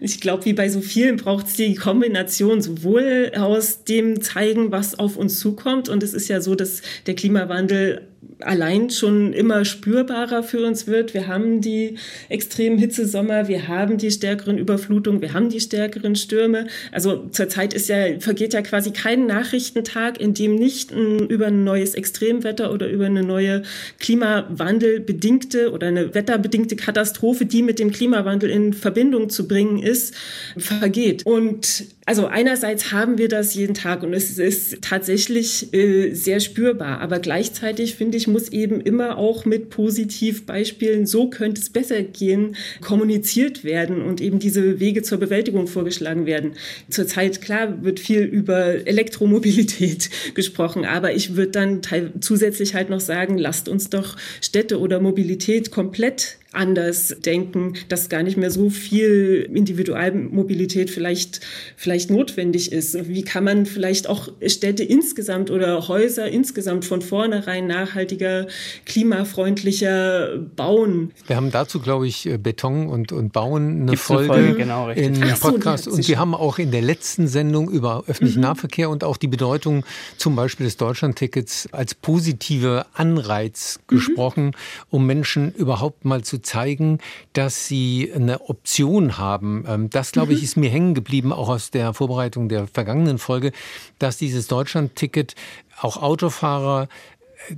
Ich 0.00 0.20
glaube, 0.20 0.44
wie 0.44 0.54
bei 0.54 0.68
so 0.68 0.80
vielen 0.80 1.16
braucht 1.16 1.46
es 1.46 1.54
die 1.54 1.74
Kombination 1.74 2.60
sowohl 2.60 3.32
aus 3.36 3.84
dem 3.84 4.20
zeigen, 4.20 4.72
was 4.72 4.98
auf 4.98 5.16
uns 5.16 5.38
zukommt. 5.38 5.88
Und 5.88 6.02
es 6.02 6.14
ist 6.14 6.28
ja 6.28 6.40
so, 6.40 6.54
dass 6.54 6.82
der 7.06 7.14
Klimawandel 7.14 8.08
allein 8.40 8.90
schon 8.90 9.32
immer 9.32 9.64
spürbarer 9.64 10.42
für 10.42 10.64
uns 10.64 10.86
wird. 10.86 11.14
Wir 11.14 11.26
haben 11.26 11.60
die 11.60 11.96
extremen 12.28 12.78
Hitzesommer, 12.78 13.48
wir 13.48 13.68
haben 13.68 13.98
die 13.98 14.10
stärkeren 14.10 14.58
Überflutungen, 14.58 15.20
wir 15.20 15.32
haben 15.32 15.48
die 15.48 15.60
stärkeren 15.60 16.16
Stürme. 16.16 16.66
Also 16.92 17.26
zurzeit 17.30 17.74
ist 17.74 17.88
ja, 17.88 18.18
vergeht 18.20 18.54
ja 18.54 18.62
quasi 18.62 18.92
kein 18.92 19.26
Nachrichtentag, 19.26 20.20
in 20.20 20.34
dem 20.34 20.54
nicht 20.54 20.92
ein, 20.92 21.28
über 21.28 21.46
ein 21.46 21.64
neues 21.64 21.94
Extremwetter 21.94 22.72
oder 22.72 22.88
über 22.88 23.06
eine 23.06 23.22
neue 23.22 23.62
Klimawandelbedingte 23.98 25.72
oder 25.72 25.88
eine 25.88 26.14
wetterbedingte 26.14 26.76
Katastrophe, 26.76 27.46
die 27.46 27.62
mit 27.62 27.78
dem 27.78 27.90
Klimawandel 27.90 28.50
in 28.50 28.72
Verbindung 28.72 29.30
zu 29.30 29.48
bringen 29.48 29.78
ist, 29.82 30.14
vergeht. 30.56 31.26
Und 31.26 31.86
Also 32.08 32.26
einerseits 32.26 32.90
haben 32.90 33.18
wir 33.18 33.28
das 33.28 33.52
jeden 33.52 33.74
Tag 33.74 34.02
und 34.02 34.14
es 34.14 34.38
ist 34.38 34.80
tatsächlich 34.80 35.74
äh, 35.74 36.14
sehr 36.14 36.40
spürbar, 36.40 37.02
aber 37.02 37.18
gleichzeitig 37.18 37.96
finde 37.96 38.16
ich, 38.16 38.26
muss 38.26 38.48
eben 38.48 38.80
immer 38.80 39.18
auch 39.18 39.44
mit 39.44 39.68
Positivbeispielen, 39.68 41.04
so 41.04 41.28
könnte 41.28 41.60
es 41.60 41.68
besser 41.68 42.02
gehen, 42.02 42.56
kommuniziert 42.80 43.62
werden 43.62 44.00
und 44.00 44.22
eben 44.22 44.38
diese 44.38 44.80
Wege 44.80 45.02
zur 45.02 45.18
Bewältigung 45.18 45.66
vorgeschlagen 45.66 46.24
werden. 46.24 46.52
Zurzeit, 46.88 47.42
klar, 47.42 47.84
wird 47.84 48.00
viel 48.00 48.22
über 48.22 48.86
Elektromobilität 48.86 50.08
gesprochen, 50.34 50.86
aber 50.86 51.12
ich 51.12 51.36
würde 51.36 51.50
dann 51.50 51.82
zusätzlich 52.20 52.74
halt 52.74 52.88
noch 52.88 53.00
sagen, 53.00 53.36
lasst 53.36 53.68
uns 53.68 53.90
doch 53.90 54.16
Städte 54.40 54.80
oder 54.80 54.98
Mobilität 54.98 55.70
komplett 55.70 56.38
anders 56.52 57.14
denken, 57.24 57.74
dass 57.88 58.08
gar 58.08 58.22
nicht 58.22 58.38
mehr 58.38 58.50
so 58.50 58.70
viel 58.70 59.48
Individualmobilität 59.52 60.90
vielleicht, 60.90 61.40
vielleicht 61.76 62.10
notwendig 62.10 62.72
ist. 62.72 63.08
Wie 63.08 63.22
kann 63.22 63.44
man 63.44 63.66
vielleicht 63.66 64.08
auch 64.08 64.28
Städte 64.46 64.82
insgesamt 64.82 65.50
oder 65.50 65.88
Häuser 65.88 66.28
insgesamt 66.28 66.86
von 66.86 67.02
vornherein 67.02 67.66
nachhaltiger, 67.66 68.46
klimafreundlicher 68.86 70.38
bauen? 70.56 71.12
Wir 71.26 71.36
haben 71.36 71.50
dazu, 71.50 71.80
glaube 71.80 72.06
ich, 72.06 72.24
äh, 72.24 72.38
Beton 72.38 72.88
und, 72.88 73.12
und 73.12 73.34
Bauen 73.34 73.82
eine 73.82 73.96
Folge, 73.98 74.32
eine 74.32 74.44
Folge 74.44 74.58
genau, 74.58 74.88
in 74.88 75.20
Podcast. 75.38 75.84
So, 75.84 75.90
und 75.90 76.08
wir 76.08 76.18
haben 76.18 76.34
auch 76.34 76.58
in 76.58 76.70
der 76.70 76.82
letzten 76.82 77.28
Sendung 77.28 77.70
über 77.70 78.04
öffentlichen 78.06 78.38
mhm. 78.38 78.46
Nahverkehr 78.46 78.88
und 78.88 79.04
auch 79.04 79.18
die 79.18 79.28
Bedeutung 79.28 79.84
zum 80.16 80.34
Beispiel 80.34 80.64
des 80.64 80.78
Deutschlandtickets 80.78 81.68
als 81.72 81.94
positive 81.94 82.86
Anreiz 82.94 83.78
mhm. 83.78 83.96
gesprochen, 83.96 84.52
um 84.88 85.06
Menschen 85.06 85.52
überhaupt 85.52 86.06
mal 86.06 86.22
zu 86.22 86.37
zeigen, 86.42 86.98
dass 87.32 87.66
sie 87.66 88.10
eine 88.14 88.48
Option 88.48 89.18
haben. 89.18 89.64
Ähm, 89.66 89.90
das, 89.90 90.12
glaube 90.12 90.32
ich, 90.32 90.40
mhm. 90.40 90.44
ist 90.44 90.56
mir 90.56 90.70
hängen 90.70 90.94
geblieben, 90.94 91.32
auch 91.32 91.48
aus 91.48 91.70
der 91.70 91.94
Vorbereitung 91.94 92.48
der 92.48 92.66
vergangenen 92.66 93.18
Folge, 93.18 93.52
dass 93.98 94.16
dieses 94.16 94.46
Deutschland-Ticket 94.48 95.34
auch 95.80 95.96
Autofahrer 95.96 96.88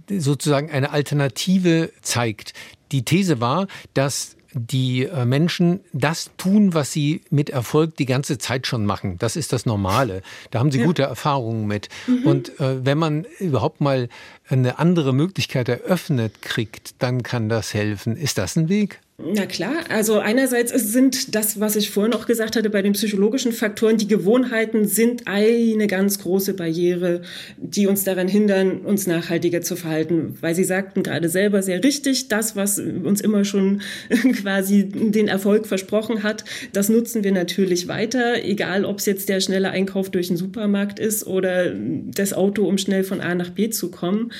äh, 0.08 0.18
sozusagen 0.18 0.70
eine 0.70 0.90
Alternative 0.90 1.90
zeigt. 2.02 2.52
Die 2.92 3.04
These 3.04 3.40
war, 3.40 3.66
dass 3.94 4.36
die 4.52 5.04
äh, 5.04 5.24
Menschen 5.24 5.80
das 5.92 6.30
tun, 6.36 6.74
was 6.74 6.92
sie 6.92 7.22
mit 7.30 7.50
Erfolg 7.50 7.96
die 7.96 8.06
ganze 8.06 8.38
Zeit 8.38 8.66
schon 8.66 8.84
machen. 8.84 9.16
Das 9.18 9.36
ist 9.36 9.52
das 9.52 9.66
Normale. 9.66 10.22
Da 10.50 10.58
haben 10.58 10.70
sie 10.70 10.80
ja. 10.80 10.86
gute 10.86 11.02
Erfahrungen 11.02 11.66
mit. 11.66 11.88
Mhm. 12.06 12.26
Und 12.26 12.60
äh, 12.60 12.84
wenn 12.84 12.98
man 12.98 13.26
überhaupt 13.38 13.80
mal 13.80 14.08
eine 14.48 14.78
andere 14.78 15.12
Möglichkeit 15.12 15.68
eröffnet 15.68 16.42
kriegt, 16.42 16.94
dann 17.02 17.22
kann 17.22 17.48
das 17.48 17.74
helfen. 17.74 18.16
Ist 18.16 18.38
das 18.38 18.56
ein 18.56 18.68
Weg? 18.68 19.00
Na 19.22 19.44
klar, 19.44 19.84
also 19.90 20.18
einerseits 20.18 20.72
sind 20.72 21.34
das, 21.34 21.60
was 21.60 21.76
ich 21.76 21.90
vorhin 21.90 22.14
auch 22.14 22.26
gesagt 22.26 22.56
hatte, 22.56 22.70
bei 22.70 22.80
den 22.80 22.94
psychologischen 22.94 23.52
Faktoren, 23.52 23.98
die 23.98 24.08
Gewohnheiten 24.08 24.86
sind 24.86 25.26
eine 25.26 25.86
ganz 25.88 26.20
große 26.20 26.54
Barriere, 26.54 27.20
die 27.58 27.86
uns 27.86 28.04
daran 28.04 28.28
hindern, 28.28 28.80
uns 28.80 29.06
nachhaltiger 29.06 29.60
zu 29.60 29.76
verhalten. 29.76 30.38
Weil 30.40 30.54
Sie 30.54 30.64
sagten 30.64 31.02
gerade 31.02 31.28
selber 31.28 31.62
sehr 31.62 31.84
richtig, 31.84 32.28
das, 32.28 32.56
was 32.56 32.78
uns 32.78 33.20
immer 33.20 33.44
schon 33.44 33.82
quasi 34.40 34.88
den 34.88 35.28
Erfolg 35.28 35.66
versprochen 35.66 36.22
hat, 36.22 36.44
das 36.72 36.88
nutzen 36.88 37.22
wir 37.22 37.32
natürlich 37.32 37.88
weiter, 37.88 38.42
egal 38.42 38.86
ob 38.86 39.00
es 39.00 39.06
jetzt 39.06 39.28
der 39.28 39.40
schnelle 39.40 39.70
Einkauf 39.70 40.10
durch 40.10 40.28
den 40.28 40.38
Supermarkt 40.38 40.98
ist 40.98 41.26
oder 41.26 41.74
das 41.74 42.32
Auto, 42.32 42.66
um 42.66 42.78
schnell 42.78 43.04
von 43.04 43.20
A 43.20 43.34
nach 43.34 43.50
B 43.50 43.68
zu 43.68 43.90
kommen. 43.90 44.32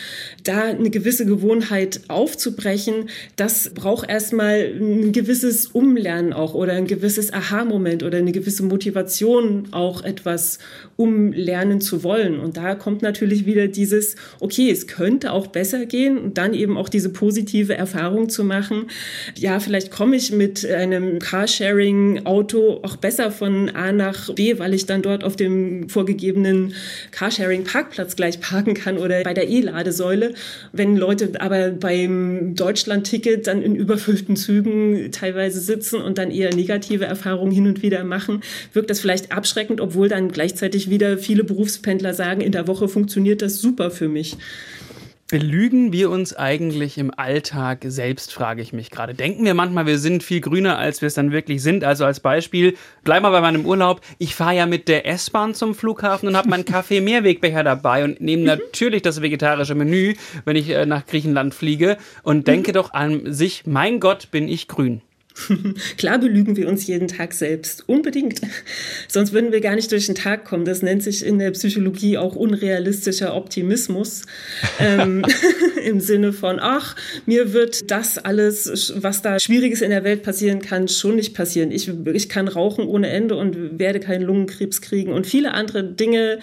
Da 0.44 0.62
eine 0.62 0.90
gewisse 0.90 1.26
Gewohnheit 1.26 2.00
aufzubrechen, 2.08 3.10
das 3.37 3.72
braucht 3.75 4.08
erstmal 4.08 4.69
ein 4.70 5.12
gewisses 5.12 5.66
Umlernen 5.66 6.32
auch 6.32 6.54
oder 6.54 6.74
ein 6.74 6.86
gewisses 6.86 7.32
Aha-Moment 7.32 8.02
oder 8.02 8.18
eine 8.18 8.32
gewisse 8.32 8.62
Motivation 8.62 9.68
auch 9.72 10.04
etwas 10.04 10.58
umlernen 10.96 11.80
zu 11.80 12.02
wollen. 12.04 12.38
Und 12.38 12.56
da 12.58 12.74
kommt 12.74 13.00
natürlich 13.00 13.46
wieder 13.46 13.68
dieses, 13.68 14.16
okay, 14.38 14.70
es 14.70 14.86
könnte 14.86 15.32
auch 15.32 15.46
besser 15.46 15.86
gehen 15.86 16.18
und 16.18 16.36
dann 16.36 16.52
eben 16.52 16.76
auch 16.76 16.90
diese 16.90 17.08
positive 17.08 17.74
Erfahrung 17.74 18.28
zu 18.28 18.44
machen. 18.44 18.88
Ja, 19.36 19.60
vielleicht 19.60 19.90
komme 19.90 20.16
ich 20.16 20.30
mit 20.30 20.66
einem 20.66 21.18
Carsharing-Auto 21.18 22.80
auch 22.82 22.96
besser 22.96 23.30
von 23.30 23.70
A 23.70 23.92
nach 23.92 24.34
B, 24.34 24.58
weil 24.58 24.74
ich 24.74 24.84
dann 24.84 25.00
dort 25.00 25.24
auf 25.24 25.36
dem 25.36 25.88
vorgegebenen 25.88 26.74
Carsharing-Parkplatz 27.12 28.14
gleich 28.16 28.40
parken 28.40 28.74
kann 28.74 28.98
oder 28.98 29.22
bei 29.22 29.32
der 29.32 29.48
E-Ladesäule. 29.48 30.34
Wenn 30.72 30.96
Leute 30.96 31.32
aber 31.40 31.70
beim 31.70 32.54
Deutschland-Ticket 32.54 33.46
dann 33.46 33.62
in 33.62 33.74
überfüllten 33.74 34.36
Zügen 34.36 34.60
Zügen 34.61 35.12
teilweise 35.12 35.61
sitzen 35.61 36.00
und 36.00 36.19
dann 36.19 36.31
eher 36.31 36.55
negative 36.55 37.05
Erfahrungen 37.05 37.52
hin 37.52 37.67
und 37.67 37.83
wieder 37.83 38.05
machen, 38.05 38.43
wirkt 38.73 38.90
das 38.90 39.00
vielleicht 39.00 39.33
abschreckend, 39.33 39.81
obwohl 39.81 40.09
dann 40.09 40.31
gleichzeitig 40.31 40.90
wieder 40.90 41.19
viele 41.19 41.45
Berufspendler 41.45 42.14
sagen, 42.14 42.40
in 42.40 42.52
der 42.52 42.67
Woche 42.67 42.88
funktioniert 42.88 43.43
das 43.43 43.61
super 43.61 43.90
für 43.90 44.09
mich. 44.09 44.37
Belügen 45.30 45.92
wir 45.92 46.10
uns 46.10 46.34
eigentlich 46.34 46.99
im 46.99 47.12
Alltag 47.16 47.84
selbst, 47.84 48.32
frage 48.32 48.62
ich 48.62 48.72
mich 48.72 48.90
gerade. 48.90 49.14
Denken 49.14 49.44
wir 49.44 49.54
manchmal, 49.54 49.87
wir 49.87 49.99
sind 49.99 50.25
viel 50.25 50.40
grüner, 50.40 50.76
als 50.76 51.02
wir 51.02 51.06
es 51.06 51.14
dann 51.14 51.30
wirklich 51.30 51.62
sind. 51.62 51.84
Also 51.84 52.04
als 52.04 52.18
Beispiel, 52.18 52.76
bleib 53.04 53.22
mal 53.22 53.30
bei 53.30 53.40
meinem 53.40 53.64
Urlaub. 53.64 54.00
Ich 54.18 54.34
fahre 54.34 54.56
ja 54.56 54.66
mit 54.66 54.88
der 54.88 55.06
S-Bahn 55.06 55.54
zum 55.54 55.76
Flughafen 55.76 56.28
und 56.28 56.37
habe 56.37 56.49
meinen 56.49 56.64
Kaffee-Mehrwegbecher 56.64 57.62
dabei 57.64 58.02
und 58.02 58.20
nehme 58.20 58.42
natürlich 58.42 59.02
das 59.02 59.22
vegetarische 59.22 59.76
Menü, 59.76 60.14
wenn 60.44 60.57
ich 60.57 60.68
äh, 60.70 60.85
nach 60.85 61.07
Griechenland 61.07 61.55
fliege 61.55 61.96
und 62.24 62.48
denke 62.48 62.72
doch 62.72 62.92
an 62.92 63.33
sich, 63.33 63.62
mein 63.66 64.00
Gott, 64.00 64.33
bin 64.33 64.48
ich 64.48 64.66
grün. 64.66 65.00
Klar 65.97 66.19
belügen 66.19 66.57
wir 66.57 66.69
uns 66.69 66.87
jeden 66.87 67.09
Tag 67.09 67.33
selbst. 67.33 67.88
Unbedingt. 67.88 68.40
Sonst 69.09 69.33
würden 69.33 69.53
wir 69.53 69.61
gar 69.61 69.77
nicht 69.77 69.90
durch 69.93 70.07
den 70.07 70.14
Tag 70.14 70.45
kommen. 70.45 70.64
Das 70.64 70.83
nennt 70.83 71.03
sich 71.03 71.25
in 71.25 71.38
der 71.38 71.53
Psychologie 71.53 72.19
auch 72.19 72.37
unrealistischer 72.37 73.35
Optimismus. 73.35 74.23
ähm, 74.79 75.25
Im 75.85 76.01
Sinne 76.01 76.33
von, 76.33 76.59
ach, 76.61 76.95
mir 77.27 77.53
wird 77.53 77.90
das 77.90 78.19
alles, 78.19 78.93
was 78.97 79.23
da 79.23 79.38
Schwieriges 79.38 79.81
in 79.81 79.90
der 79.90 80.05
Welt 80.05 80.23
passieren 80.23 80.61
kann, 80.61 80.88
schon 80.88 81.16
nicht 81.16 81.35
passieren. 81.35 81.71
Ich, 81.71 81.90
ich 82.12 82.29
kann 82.29 82.49
rauchen 82.49 82.87
ohne 82.87 83.09
Ende 83.09 83.37
und 83.37 83.79
werde 83.79 84.01
keinen 84.01 84.23
Lungenkrebs 84.23 84.83
kriegen 84.83 85.12
und 85.12 85.27
viele 85.27 85.55
andere 85.55 85.85
Dinge. 85.85 86.40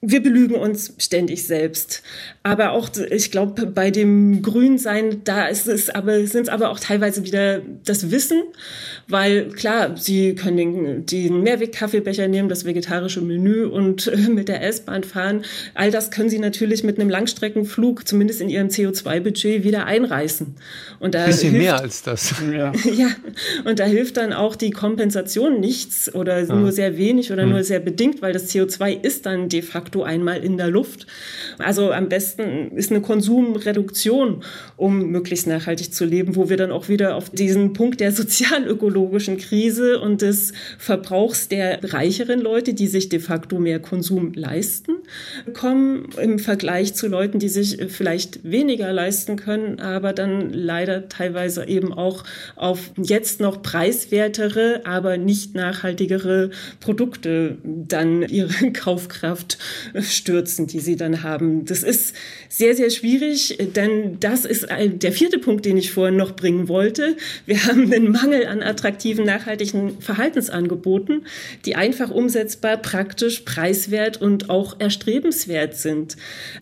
Wir 0.00 0.22
belügen 0.22 0.54
uns 0.54 0.94
ständig 0.98 1.46
selbst. 1.46 2.02
Aber 2.42 2.72
auch, 2.72 2.88
ich 3.10 3.30
glaube, 3.30 3.66
bei 3.66 3.90
dem 3.90 4.42
Grünsein, 4.42 5.22
da 5.24 5.46
ist 5.46 5.66
es 5.66 5.90
aber, 5.90 6.26
sind 6.26 6.42
es 6.42 6.48
aber 6.48 6.70
auch 6.70 6.80
teilweise 6.80 7.24
wieder 7.24 7.60
das 7.84 8.09
Wissen, 8.10 8.42
weil 9.08 9.48
klar, 9.48 9.96
Sie 9.96 10.34
können 10.34 10.56
den, 10.56 11.06
den 11.06 11.42
Mehrweg-Kaffeebecher 11.42 12.28
nehmen, 12.28 12.48
das 12.48 12.64
vegetarische 12.64 13.20
Menü 13.20 13.64
und 13.64 14.06
äh, 14.06 14.16
mit 14.28 14.48
der 14.48 14.62
S-Bahn 14.66 15.04
fahren. 15.04 15.42
All 15.74 15.90
das 15.90 16.10
können 16.10 16.30
Sie 16.30 16.38
natürlich 16.38 16.84
mit 16.84 16.98
einem 16.98 17.10
Langstreckenflug, 17.10 18.06
zumindest 18.06 18.40
in 18.40 18.48
Ihrem 18.48 18.68
CO2-Budget, 18.68 19.64
wieder 19.64 19.86
einreißen. 19.86 20.54
Und 20.98 21.14
da 21.14 21.26
Bisschen 21.26 21.50
hilft, 21.50 21.64
mehr 21.64 21.80
als 21.80 22.02
das. 22.02 22.34
Ja. 22.52 22.72
ja, 22.92 23.08
und 23.64 23.78
da 23.78 23.84
hilft 23.84 24.16
dann 24.16 24.32
auch 24.32 24.56
die 24.56 24.70
Kompensation 24.70 25.60
nichts 25.60 26.14
oder 26.14 26.40
ja. 26.44 26.54
nur 26.54 26.72
sehr 26.72 26.96
wenig 26.96 27.32
oder 27.32 27.42
hm. 27.42 27.50
nur 27.50 27.64
sehr 27.64 27.80
bedingt, 27.80 28.22
weil 28.22 28.32
das 28.32 28.50
CO2 28.50 29.02
ist 29.02 29.26
dann 29.26 29.48
de 29.48 29.62
facto 29.62 30.02
einmal 30.02 30.42
in 30.44 30.56
der 30.56 30.68
Luft. 30.68 31.06
Also 31.58 31.92
am 31.92 32.08
besten 32.08 32.72
ist 32.76 32.90
eine 32.90 33.00
Konsumreduktion, 33.00 34.42
um 34.76 35.10
möglichst 35.10 35.46
nachhaltig 35.46 35.92
zu 35.92 36.04
leben, 36.04 36.36
wo 36.36 36.48
wir 36.48 36.56
dann 36.56 36.70
auch 36.70 36.88
wieder 36.88 37.16
auf 37.16 37.30
diesen 37.30 37.72
Punkt 37.72 37.99
der 38.00 38.12
sozialökologischen 38.12 39.36
Krise 39.36 40.00
und 40.00 40.22
des 40.22 40.52
Verbrauchs 40.78 41.48
der 41.48 41.80
reicheren 41.92 42.40
Leute, 42.40 42.72
die 42.72 42.86
sich 42.86 43.10
de 43.10 43.20
facto 43.20 43.58
mehr 43.58 43.78
Konsum 43.78 44.32
leisten, 44.32 44.96
kommen 45.52 46.08
im 46.20 46.38
Vergleich 46.38 46.94
zu 46.94 47.08
Leuten, 47.08 47.38
die 47.38 47.50
sich 47.50 47.78
vielleicht 47.88 48.50
weniger 48.50 48.92
leisten 48.92 49.36
können, 49.36 49.80
aber 49.80 50.12
dann 50.12 50.50
leider 50.52 51.08
teilweise 51.08 51.68
eben 51.68 51.92
auch 51.92 52.24
auf 52.56 52.90
jetzt 52.96 53.40
noch 53.40 53.60
preiswertere, 53.62 54.80
aber 54.84 55.18
nicht 55.18 55.54
nachhaltigere 55.54 56.50
Produkte 56.80 57.58
dann 57.64 58.22
ihre 58.22 58.72
Kaufkraft 58.72 59.58
stürzen, 60.00 60.66
die 60.66 60.80
sie 60.80 60.96
dann 60.96 61.22
haben. 61.22 61.66
Das 61.66 61.82
ist 61.82 62.14
sehr, 62.48 62.74
sehr 62.74 62.88
schwierig, 62.88 63.58
denn 63.76 64.18
das 64.20 64.46
ist 64.46 64.66
der 64.70 65.12
vierte 65.12 65.38
Punkt, 65.38 65.66
den 65.66 65.76
ich 65.76 65.92
vorhin 65.92 66.16
noch 66.16 66.34
bringen 66.34 66.68
wollte. 66.68 67.16
Wir 67.44 67.66
haben 67.66 67.89
einen 67.92 68.12
Mangel 68.12 68.46
an 68.46 68.62
attraktiven, 68.62 69.24
nachhaltigen 69.24 70.00
Verhaltensangeboten, 70.00 71.26
die 71.64 71.76
einfach 71.76 72.10
umsetzbar, 72.10 72.76
praktisch, 72.76 73.40
preiswert 73.40 74.20
und 74.20 74.50
auch 74.50 74.78
erstrebenswert 74.80 75.76
sind. 75.76 76.16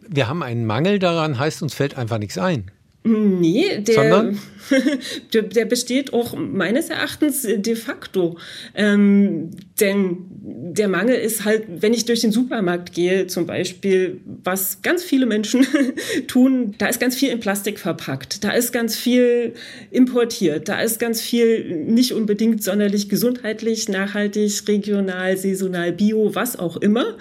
Wir 0.09 0.29
haben 0.29 0.43
einen 0.43 0.67
Mangel 0.67 0.99
daran, 0.99 1.39
heißt 1.39 1.63
uns 1.63 1.75
fällt 1.75 1.97
einfach 1.97 2.19
nichts 2.19 2.39
ein. 2.39 2.71
Nee, 3.05 3.79
der, 3.81 4.35
der, 5.33 5.43
der, 5.43 5.65
besteht 5.65 6.13
auch 6.13 6.37
meines 6.37 6.91
Erachtens 6.91 7.43
de 7.43 7.75
facto. 7.75 8.37
Ähm, 8.75 9.51
denn 9.81 10.27
der 10.41 10.89
Mangel 10.89 11.15
ist 11.15 11.45
halt, 11.45 11.65
wenn 11.69 11.95
ich 11.95 12.05
durch 12.05 12.21
den 12.21 12.33
Supermarkt 12.33 12.93
gehe, 12.93 13.27
zum 13.27 13.47
Beispiel, 13.47 14.21
was 14.45 14.83
ganz 14.83 15.03
viele 15.03 15.27
Menschen 15.27 15.67
tun, 16.27 16.75
da 16.79 16.89
ist 16.89 17.01
ganz 17.01 17.15
viel 17.15 17.31
in 17.31 17.41
Plastik 17.41 17.79
verpackt, 17.79 18.45
da 18.45 18.51
ist 18.51 18.73
ganz 18.73 18.97
viel 18.97 19.55
importiert, 19.91 20.69
da 20.69 20.81
ist 20.81 20.99
ganz 20.99 21.21
viel 21.21 21.85
nicht 21.87 22.13
unbedingt 22.13 22.63
sonderlich 22.63 23.09
gesundheitlich, 23.09 23.89
nachhaltig, 23.89 24.67
regional, 24.67 25.37
saisonal, 25.37 25.93
bio, 25.93 26.35
was 26.35 26.59
auch 26.59 26.77
immer. 26.77 27.17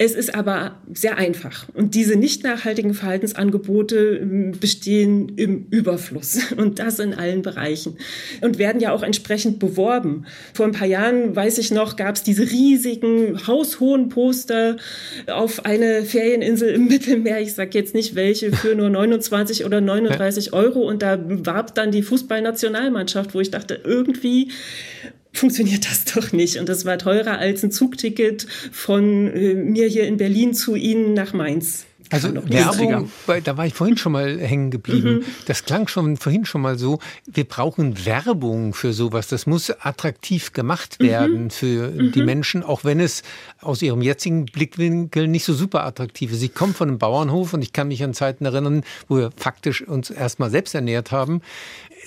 Es 0.00 0.14
ist 0.14 0.32
aber 0.32 0.76
sehr 0.94 1.18
einfach. 1.18 1.66
Und 1.74 1.96
diese 1.96 2.14
nicht 2.14 2.44
nachhaltigen 2.44 2.94
Verhaltensangebote 2.94 4.20
ähm, 4.22 4.52
bestehen 4.52 5.32
im 5.34 5.66
Überfluss. 5.70 6.52
Und 6.56 6.78
das 6.78 7.00
in 7.00 7.14
allen 7.14 7.42
Bereichen. 7.42 7.98
Und 8.40 8.58
werden 8.58 8.80
ja 8.80 8.92
auch 8.92 9.02
entsprechend 9.02 9.58
beworben. 9.58 10.24
Vor 10.54 10.66
ein 10.66 10.72
paar 10.72 10.86
Jahren, 10.86 11.34
weiß 11.34 11.58
ich 11.58 11.72
noch, 11.72 11.96
gab 11.96 12.14
es 12.14 12.22
diese 12.22 12.48
riesigen, 12.48 13.44
haushohen 13.48 14.08
Poster 14.08 14.76
auf 15.26 15.66
eine 15.66 16.04
Ferieninsel 16.04 16.68
im 16.70 16.84
Mittelmeer. 16.88 17.40
Ich 17.40 17.54
sage 17.54 17.76
jetzt 17.76 17.92
nicht 17.92 18.14
welche, 18.14 18.52
für 18.52 18.76
nur 18.76 18.90
29 18.90 19.64
oder 19.64 19.80
39 19.80 20.52
Euro. 20.52 20.88
Und 20.88 21.02
da 21.02 21.18
warb 21.26 21.74
dann 21.74 21.90
die 21.90 22.02
Fußballnationalmannschaft, 22.02 23.34
wo 23.34 23.40
ich 23.40 23.50
dachte, 23.50 23.80
irgendwie 23.82 24.52
funktioniert 25.38 25.86
das 25.90 26.04
doch 26.04 26.32
nicht. 26.32 26.58
Und 26.58 26.68
das 26.68 26.84
war 26.84 26.98
teurer 26.98 27.38
als 27.38 27.62
ein 27.62 27.70
Zugticket 27.70 28.46
von 28.72 29.28
äh, 29.28 29.54
mir 29.54 29.88
hier 29.88 30.06
in 30.06 30.16
Berlin 30.16 30.54
zu 30.54 30.74
Ihnen 30.74 31.14
nach 31.14 31.32
Mainz. 31.32 31.86
Also 32.10 32.34
Werbung, 32.34 33.10
da 33.44 33.56
war 33.56 33.66
ich 33.66 33.74
vorhin 33.74 33.98
schon 33.98 34.12
mal 34.12 34.40
hängen 34.40 34.70
geblieben. 34.70 35.16
Mhm. 35.16 35.24
Das 35.46 35.64
klang 35.64 35.88
schon 35.88 36.16
vorhin 36.16 36.46
schon 36.46 36.62
mal 36.62 36.78
so. 36.78 37.00
Wir 37.26 37.44
brauchen 37.44 38.06
Werbung 38.06 38.72
für 38.72 38.92
sowas. 38.92 39.28
Das 39.28 39.46
muss 39.46 39.70
attraktiv 39.70 40.52
gemacht 40.54 40.96
mhm. 41.00 41.04
werden 41.04 41.44
mhm. 41.44 41.50
für 41.50 41.90
mhm. 41.90 42.12
die 42.12 42.22
Menschen, 42.22 42.62
auch 42.62 42.84
wenn 42.84 43.00
es 43.00 43.22
aus 43.60 43.82
ihrem 43.82 44.00
jetzigen 44.00 44.46
Blickwinkel 44.46 45.28
nicht 45.28 45.44
so 45.44 45.52
super 45.52 45.84
attraktiv 45.84 46.32
ist. 46.32 46.42
Ich 46.42 46.54
komme 46.54 46.72
von 46.72 46.88
einem 46.88 46.98
Bauernhof 46.98 47.52
und 47.52 47.62
ich 47.62 47.72
kann 47.72 47.88
mich 47.88 48.02
an 48.02 48.14
Zeiten 48.14 48.46
erinnern, 48.46 48.84
wo 49.08 49.18
wir 49.18 49.30
faktisch 49.36 49.86
uns 49.86 50.08
erstmal 50.08 50.50
selbst 50.50 50.74
ernährt 50.74 51.12
haben 51.12 51.42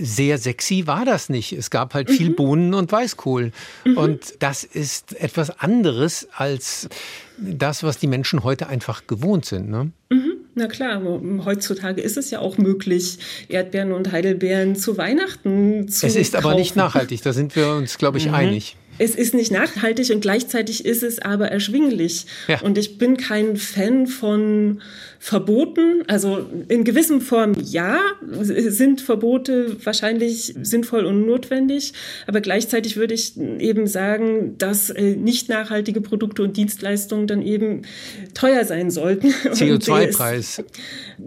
sehr 0.02 0.38
sexy 0.38 0.88
war 0.88 1.06
das 1.06 1.30
nicht. 1.30 1.54
Es 1.54 1.70
gab 1.70 1.94
halt 1.94 2.10
mhm. 2.10 2.14
viel 2.14 2.30
Bohnen 2.32 2.74
und 2.74 2.92
Weißkohl. 2.92 3.52
Mhm. 3.86 3.98
Und 3.98 4.34
das 4.40 4.64
ist 4.64 5.20
etwas 5.20 5.60
anderes 5.60 6.28
als 6.36 6.90
das, 7.38 7.84
was 7.84 7.98
die 7.98 8.08
Menschen 8.08 8.44
heute 8.44 8.68
einfach 8.68 9.08
gewohnt 9.08 9.46
sind. 9.46 9.70
Ne? 9.70 9.92
Mhm. 10.10 10.32
Na 10.54 10.68
klar, 10.68 11.02
heutzutage 11.46 12.02
ist 12.02 12.18
es 12.18 12.30
ja 12.30 12.40
auch 12.40 12.58
möglich, 12.58 13.20
Erdbeeren 13.48 13.94
und 13.94 14.12
Heidelbeeren 14.12 14.76
zu 14.76 14.98
Weihnachten 14.98 15.88
zu 15.88 16.06
Es 16.06 16.16
ist 16.16 16.34
kaufen. 16.34 16.46
aber 16.46 16.56
nicht 16.56 16.76
nachhaltig, 16.76 17.22
da 17.22 17.32
sind 17.32 17.56
wir 17.56 17.70
uns, 17.70 17.98
glaube 17.98 18.18
ich, 18.18 18.28
mhm. 18.28 18.34
einig. 18.34 18.76
Es 19.02 19.16
ist 19.16 19.34
nicht 19.34 19.52
nachhaltig 19.52 20.12
und 20.12 20.22
gleichzeitig 20.22 20.86
ist 20.86 21.02
es 21.02 21.18
aber 21.18 21.48
erschwinglich. 21.48 22.28
Ja. 22.48 22.62
Und 22.62 22.78
ich 22.78 23.00
bin 23.00 23.18
kein 23.18 23.58
Fan 23.58 24.06
von 24.06 24.82
verboten. 25.18 26.04
Also 26.08 26.48
in 26.68 26.84
gewissem 26.84 27.22
Form 27.22 27.54
ja, 27.64 28.00
sind 28.42 29.02
Verbote 29.02 29.78
wahrscheinlich 29.84 30.56
sinnvoll 30.62 31.06
und 31.06 31.28
notwendig. 31.28 31.94
Aber 32.26 32.42
gleichzeitig 32.42 32.98
würde 32.98 33.14
ich 33.14 33.38
eben 33.38 33.86
sagen, 33.86 34.56
dass 34.58 34.90
äh, 34.90 35.16
nicht 35.16 35.48
nachhaltige 35.48 36.02
Produkte 36.02 36.42
und 36.42 36.58
Dienstleistungen 36.58 37.28
dann 37.28 37.42
eben 37.42 37.84
teuer 38.34 38.66
sein 38.66 38.90
sollten. 38.90 39.28
CO2-Preis. 39.46 40.64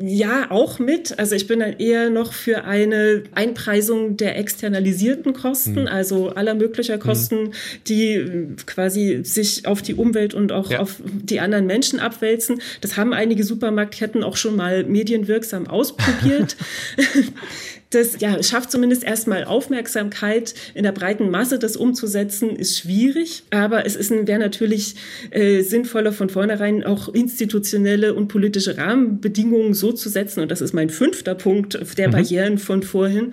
Ja, 0.00 0.50
auch 0.50 0.80
mit. 0.80 1.18
Also 1.18 1.36
ich 1.36 1.46
bin 1.46 1.60
dann 1.60 1.74
eher 1.78 2.10
noch 2.10 2.32
für 2.32 2.64
eine 2.64 3.22
Einpreisung 3.32 4.16
der 4.16 4.38
externalisierten 4.38 5.34
Kosten, 5.34 5.76
hm. 5.76 5.86
also 5.86 6.30
aller 6.30 6.54
möglicher 6.54 6.98
Kosten, 6.98 7.46
hm. 7.46 7.52
Die 7.88 8.54
quasi 8.66 9.20
sich 9.24 9.66
auf 9.66 9.82
die 9.82 9.94
Umwelt 9.94 10.34
und 10.34 10.52
auch 10.52 10.70
ja. 10.70 10.80
auf 10.80 10.96
die 11.04 11.40
anderen 11.40 11.66
Menschen 11.66 12.00
abwälzen. 12.00 12.60
Das 12.80 12.96
haben 12.96 13.12
einige 13.12 13.44
Supermarktketten 13.44 14.22
auch 14.22 14.36
schon 14.36 14.56
mal 14.56 14.84
medienwirksam 14.84 15.66
ausprobiert. 15.66 16.56
das 17.94 18.20
ja, 18.20 18.42
schafft 18.42 18.70
zumindest 18.70 19.04
erstmal 19.04 19.44
Aufmerksamkeit. 19.44 20.54
In 20.74 20.82
der 20.82 20.92
breiten 20.92 21.30
Masse 21.30 21.58
das 21.58 21.76
umzusetzen, 21.76 22.50
ist 22.56 22.78
schwierig. 22.78 23.44
Aber 23.50 23.86
es 23.86 24.10
wäre 24.10 24.38
natürlich 24.38 24.96
äh, 25.30 25.62
sinnvoller, 25.62 26.12
von 26.12 26.28
vornherein 26.28 26.84
auch 26.84 27.08
institutionelle 27.08 28.14
und 28.14 28.28
politische 28.28 28.76
Rahmenbedingungen 28.76 29.74
so 29.74 29.92
zu 29.92 30.08
setzen. 30.08 30.40
Und 30.40 30.50
das 30.50 30.60
ist 30.60 30.72
mein 30.72 30.90
fünfter 30.90 31.34
Punkt 31.34 31.78
der 31.96 32.08
mhm. 32.08 32.12
Barrieren 32.12 32.58
von 32.58 32.82
vorhin, 32.82 33.32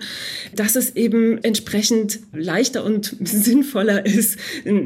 dass 0.54 0.76
es 0.76 0.96
eben 0.96 1.42
entsprechend 1.42 2.20
leichter 2.32 2.84
und 2.84 3.16
sinnvoller 3.20 4.06
ist, 4.06 4.38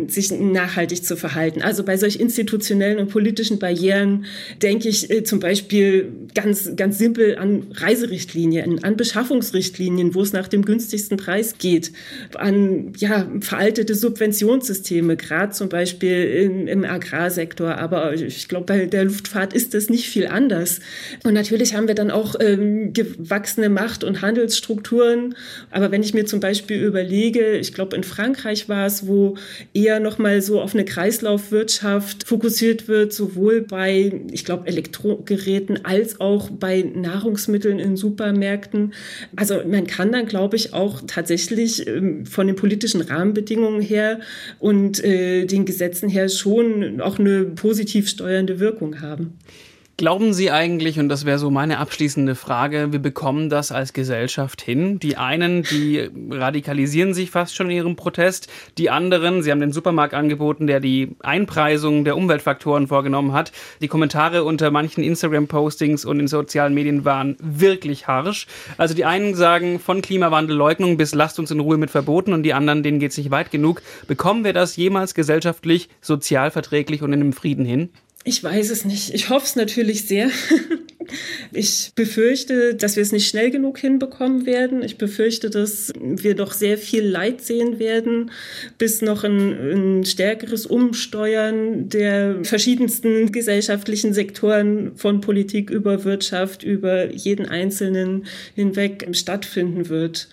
sich 0.09 0.31
nachhaltig 0.31 1.05
zu 1.05 1.17
verhalten. 1.17 1.63
Also 1.63 1.85
bei 1.85 1.97
solch 1.97 2.17
institutionellen 2.17 2.99
und 2.99 3.11
politischen 3.11 3.59
Barrieren 3.59 4.25
denke 4.63 4.89
ich 4.89 5.11
äh, 5.11 5.25
zum 5.25 5.41
Beispiel 5.41 6.13
ganz, 6.35 6.71
ganz 6.77 6.99
simpel 6.99 7.37
an 7.37 7.67
Reiserichtlinien, 7.73 8.83
an 8.83 8.97
Beschaffungsrichtlinien 8.97 9.66
Richtlinien, 9.67 10.15
wo 10.15 10.23
es 10.23 10.33
nach 10.33 10.49
dem 10.49 10.65
günstigsten 10.65 11.17
Preis 11.17 11.59
geht, 11.59 11.93
an 12.35 12.93
ja, 12.97 13.29
veraltete 13.41 13.95
Subventionssysteme, 13.95 15.17
gerade 15.17 15.53
zum 15.53 15.69
Beispiel 15.69 16.25
in, 16.25 16.69
im 16.69 16.85
Agrarsektor. 16.85 17.77
Aber 17.77 18.15
ich 18.15 18.49
glaube, 18.49 18.67
bei 18.67 18.87
der 18.87 19.05
Luftfahrt 19.05 19.53
ist 19.53 19.75
das 19.75 19.91
nicht 19.91 20.09
viel 20.09 20.27
anders. 20.27 20.81
Und 21.25 21.35
natürlich 21.35 21.75
haben 21.75 21.89
wir 21.89 21.95
dann 21.95 22.11
auch 22.11 22.37
ähm, 22.41 22.93
gewachsene 22.93 23.69
Macht- 23.69 24.05
und 24.05 24.23
Handelsstrukturen. 24.23 25.35
Aber 25.71 25.91
wenn 25.91 26.03
ich 26.03 26.15
mir 26.15 26.27
zum 26.27 26.41
Beispiel 26.41 26.83
überlege, 26.83 27.57
ich 27.57 27.73
glaube, 27.73 27.97
in 27.97 28.05
Frankreich 28.05 28.69
war 28.69 28.87
es, 28.87 29.07
wo 29.07 29.37
eher 29.75 30.01
noch 30.01 30.19
mal 30.19 30.41
so 30.43 30.61
auf 30.61 30.75
eine 30.75 30.85
Kreislaufwirtschaft 30.85 32.27
fokussiert 32.27 32.89
wird, 32.89 33.13
sowohl 33.13 33.63
bei, 33.63 34.21
ich 34.31 34.45
glaube, 34.45 34.67
Elektrogeräten 34.69 35.85
als 35.85 36.21
auch 36.21 36.51
bei 36.51 36.83
Nahrungsmitteln 36.83 37.79
in 37.79 37.97
Supermärkten. 37.97 38.93
Also 39.35 39.46
man 39.67 39.87
kann 39.87 40.13
dann, 40.13 40.27
glaube 40.27 40.57
ich, 40.57 40.73
auch 40.73 41.03
tatsächlich 41.07 41.87
ähm, 41.87 42.27
von 42.27 42.47
den 42.47 42.57
politischen 42.57 43.01
Rahmenbedingungen 43.01 43.81
her 43.81 44.21
und 44.59 45.03
äh, 45.03 45.47
den 45.47 45.65
Gesetzen 45.65 46.09
her 46.09 46.29
schon 46.29 47.01
auch 47.01 47.19
eine 47.19 47.45
positiv 47.45 48.09
steuernde 48.09 48.61
Wirkung 48.61 49.01
haben. 49.01 49.39
Glauben 49.99 50.35
Sie 50.35 50.51
eigentlich, 50.51 50.99
und 50.99 51.09
das 51.09 51.25
wäre 51.25 51.39
so 51.39 51.51
meine 51.51 51.79
abschließende 51.79 52.35
Frage, 52.35 52.93
wir 52.93 52.99
bekommen 52.99 53.49
das 53.49 53.73
als 53.73 53.95
Gesellschaft 53.95 54.61
hin? 54.61 54.99
Die 54.99 55.17
einen, 55.17 55.63
die 55.63 56.11
radikalisieren 56.31 57.15
sich 57.15 57.31
fast 57.31 57.57
schon 57.57 57.71
in 57.71 57.79
ihrem 57.79 57.97
Protest. 57.97 58.49
Die 58.77 58.91
anderen, 58.91 59.43
Sie 59.43 59.51
haben 59.51 59.61
den 59.61 59.73
Supermarkt 59.73 60.13
angeboten, 60.13 60.67
der 60.67 60.81
die 60.81 61.17
Einpreisung 61.21 62.05
der 62.05 62.19
Umweltfaktoren 62.19 62.89
vorgenommen 62.89 63.33
hat. 63.33 63.53
Die 63.81 63.89
Kommentare 63.89 64.45
unter 64.45 64.71
manchen 64.71 65.03
Instagram-Postings 65.03 66.05
und 66.05 66.21
in 66.21 66.29
sozialen 66.29 66.75
Medien 66.75 67.07
waren 67.07 67.39
wirklich 67.41 68.07
harsch. 68.07 68.49
Also 68.77 68.93
die 68.93 69.07
einen 69.07 69.35
sagen 69.35 69.81
von 69.81 70.03
Klimawandelleugnung 70.03 70.99
bis 70.99 71.15
lasst 71.15 71.39
uns 71.39 71.51
in 71.51 71.61
Ruhe 71.61 71.79
mit 71.79 71.89
Verboten 71.89 72.35
und 72.35 72.43
die 72.43 72.53
anderen, 72.53 72.83
denen 72.83 72.99
geht 72.99 73.13
es 73.13 73.17
nicht 73.17 73.31
weit 73.31 73.51
genug. 73.51 73.81
Bekommen 74.07 74.45
wir 74.45 74.53
das 74.53 74.77
jemals 74.77 75.15
gesellschaftlich, 75.15 75.89
sozial 76.03 76.51
verträglich 76.51 77.01
und 77.01 77.15
in 77.15 77.23
einem 77.23 77.33
Frieden 77.33 77.65
hin? 77.65 77.89
Ich 78.29 78.43
weiß 78.43 78.71
es 78.71 78.85
nicht. 78.85 79.15
Ich 79.15 79.31
hoffe 79.31 79.47
es 79.47 79.57
natürlich 79.57 80.07
sehr. 80.07 80.31
Ich 81.53 81.93
befürchte, 81.95 82.75
dass 82.75 82.97
wir 82.97 83.03
es 83.05 83.13
nicht 83.13 83.29
schnell 83.29 83.53
genug 83.53 83.79
hinbekommen 83.79 84.45
werden. 84.45 84.83
Ich 84.83 84.99
befürchte, 84.99 85.51
dass 85.51 85.93
wir 86.01 86.35
doch 86.35 86.53
sehr 86.53 86.79
viel 86.79 87.05
Leid 87.07 87.43
sehen 87.43 87.79
werden, 87.79 88.33
bis 88.77 89.03
noch 89.03 89.23
ein, 89.23 90.01
ein 90.01 90.05
stärkeres 90.05 90.67
Umsteuern 90.67 91.89
der 91.89 92.45
verschiedensten 92.45 93.31
gesellschaftlichen 93.31 94.15
Sektoren 94.15 94.97
von 94.97 95.21
Politik 95.21 95.71
über 95.71 96.03
Wirtschaft, 96.03 96.65
über 96.65 97.13
jeden 97.13 97.47
Einzelnen 97.47 98.27
hinweg 98.57 99.07
stattfinden 99.13 99.89
wird 99.89 100.27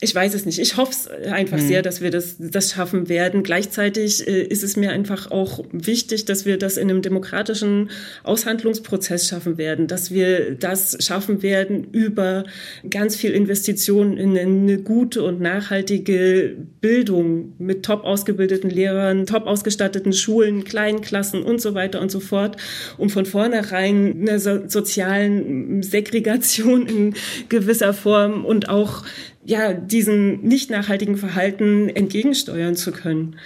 ich 0.00 0.14
weiß 0.14 0.34
es 0.34 0.46
nicht. 0.46 0.60
Ich 0.60 0.76
hoffe 0.76 0.92
es 0.92 1.08
einfach 1.28 1.56
mhm. 1.56 1.66
sehr, 1.66 1.82
dass 1.82 2.00
wir 2.00 2.12
das, 2.12 2.36
das 2.38 2.70
schaffen 2.72 3.08
werden. 3.08 3.42
Gleichzeitig 3.42 4.26
äh, 4.28 4.42
ist 4.42 4.62
es 4.62 4.76
mir 4.76 4.92
einfach 4.92 5.32
auch 5.32 5.64
wichtig, 5.72 6.24
dass 6.24 6.46
wir 6.46 6.56
das 6.56 6.76
in 6.76 6.88
einem 6.88 7.02
demokratischen 7.02 7.90
Aushandlungsprozess 8.22 9.26
schaffen 9.26 9.58
werden, 9.58 9.88
dass 9.88 10.12
wir 10.12 10.54
das 10.54 10.98
schaffen 11.04 11.42
werden 11.42 11.88
über 11.90 12.44
ganz 12.88 13.16
viel 13.16 13.32
Investitionen 13.32 14.16
in 14.18 14.38
eine 14.38 14.78
gute 14.78 15.24
und 15.24 15.40
nachhaltige 15.40 16.54
Bildung 16.80 17.54
mit 17.58 17.84
top 17.84 18.04
ausgebildeten 18.04 18.70
Lehrern, 18.70 19.26
top 19.26 19.46
ausgestatteten 19.46 20.12
Schulen, 20.12 20.62
kleinen 20.62 21.00
Klassen 21.00 21.42
und 21.42 21.60
so 21.60 21.74
weiter 21.74 22.00
und 22.00 22.12
so 22.12 22.20
fort, 22.20 22.56
um 22.98 23.10
von 23.10 23.26
vornherein 23.26 24.16
einer 24.20 24.38
so 24.38 24.60
sozialen 24.68 25.82
Segregation 25.82 26.86
in 26.86 27.14
gewisser 27.48 27.92
Form 27.92 28.44
und 28.44 28.68
auch 28.68 29.02
ja, 29.48 29.72
diesem 29.72 30.42
nicht 30.42 30.70
nachhaltigen 30.70 31.16
Verhalten 31.16 31.88
entgegensteuern 31.88 32.76
zu 32.76 32.92
können. 32.92 33.36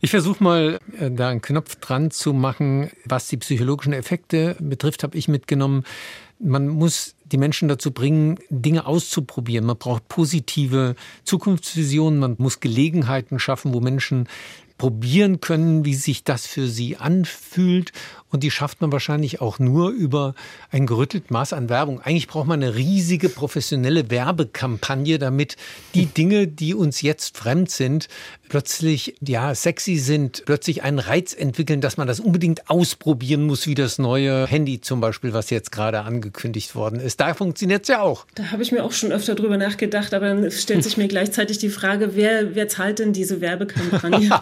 Ich 0.00 0.10
versuche 0.10 0.42
mal, 0.42 0.80
äh, 0.98 1.10
da 1.10 1.28
einen 1.28 1.42
Knopf 1.42 1.76
dran 1.76 2.10
zu 2.10 2.32
machen. 2.32 2.90
Was 3.04 3.28
die 3.28 3.36
psychologischen 3.36 3.92
Effekte 3.92 4.56
betrifft, 4.60 5.02
habe 5.02 5.18
ich 5.18 5.28
mitgenommen, 5.28 5.84
man 6.38 6.68
muss 6.68 7.16
die 7.24 7.36
Menschen 7.36 7.68
dazu 7.68 7.90
bringen, 7.90 8.38
Dinge 8.48 8.86
auszuprobieren. 8.86 9.66
Man 9.66 9.76
braucht 9.76 10.08
positive 10.08 10.94
Zukunftsvisionen, 11.24 12.18
man 12.18 12.36
muss 12.38 12.60
Gelegenheiten 12.60 13.38
schaffen, 13.38 13.74
wo 13.74 13.80
Menschen 13.80 14.28
probieren 14.78 15.40
können, 15.40 15.84
wie 15.84 15.94
sich 15.94 16.24
das 16.24 16.46
für 16.46 16.66
sie 16.66 16.96
anfühlt. 16.96 17.92
Und 18.30 18.42
die 18.42 18.50
schafft 18.50 18.80
man 18.80 18.92
wahrscheinlich 18.92 19.40
auch 19.40 19.58
nur 19.58 19.90
über 19.90 20.34
ein 20.70 20.86
gerüttelt 20.86 21.30
Maß 21.30 21.52
an 21.52 21.68
Werbung. 21.68 22.00
Eigentlich 22.00 22.26
braucht 22.26 22.48
man 22.48 22.62
eine 22.62 22.74
riesige 22.74 23.28
professionelle 23.28 24.10
Werbekampagne, 24.10 25.18
damit 25.18 25.56
die 25.94 26.06
Dinge, 26.06 26.48
die 26.48 26.74
uns 26.74 27.02
jetzt 27.02 27.36
fremd 27.36 27.70
sind, 27.70 28.08
plötzlich 28.48 29.16
ja 29.20 29.54
sexy 29.54 29.96
sind, 29.96 30.44
plötzlich 30.46 30.82
einen 30.82 30.98
Reiz 30.98 31.34
entwickeln, 31.34 31.80
dass 31.80 31.96
man 31.96 32.06
das 32.06 32.20
unbedingt 32.20 32.70
ausprobieren 32.70 33.42
muss, 33.42 33.66
wie 33.66 33.74
das 33.74 33.98
neue 33.98 34.46
Handy 34.46 34.80
zum 34.80 35.00
Beispiel, 35.00 35.32
was 35.32 35.50
jetzt 35.50 35.72
gerade 35.72 36.00
angekündigt 36.00 36.74
worden 36.74 37.00
ist. 37.00 37.20
Da 37.20 37.34
funktioniert 37.34 37.82
es 37.82 37.88
ja 37.88 38.00
auch. 38.00 38.26
Da 38.34 38.50
habe 38.52 38.62
ich 38.62 38.72
mir 38.72 38.84
auch 38.84 38.92
schon 38.92 39.12
öfter 39.12 39.34
drüber 39.34 39.56
nachgedacht, 39.56 40.14
aber 40.14 40.28
dann 40.28 40.50
stellt 40.50 40.84
sich 40.84 40.96
mir 40.96 41.08
gleichzeitig 41.08 41.58
die 41.58 41.68
Frage, 41.68 42.14
wer, 42.14 42.54
wer 42.54 42.68
zahlt 42.68 42.98
denn 42.98 43.12
diese 43.12 43.40
Werbekampagne? 43.40 44.28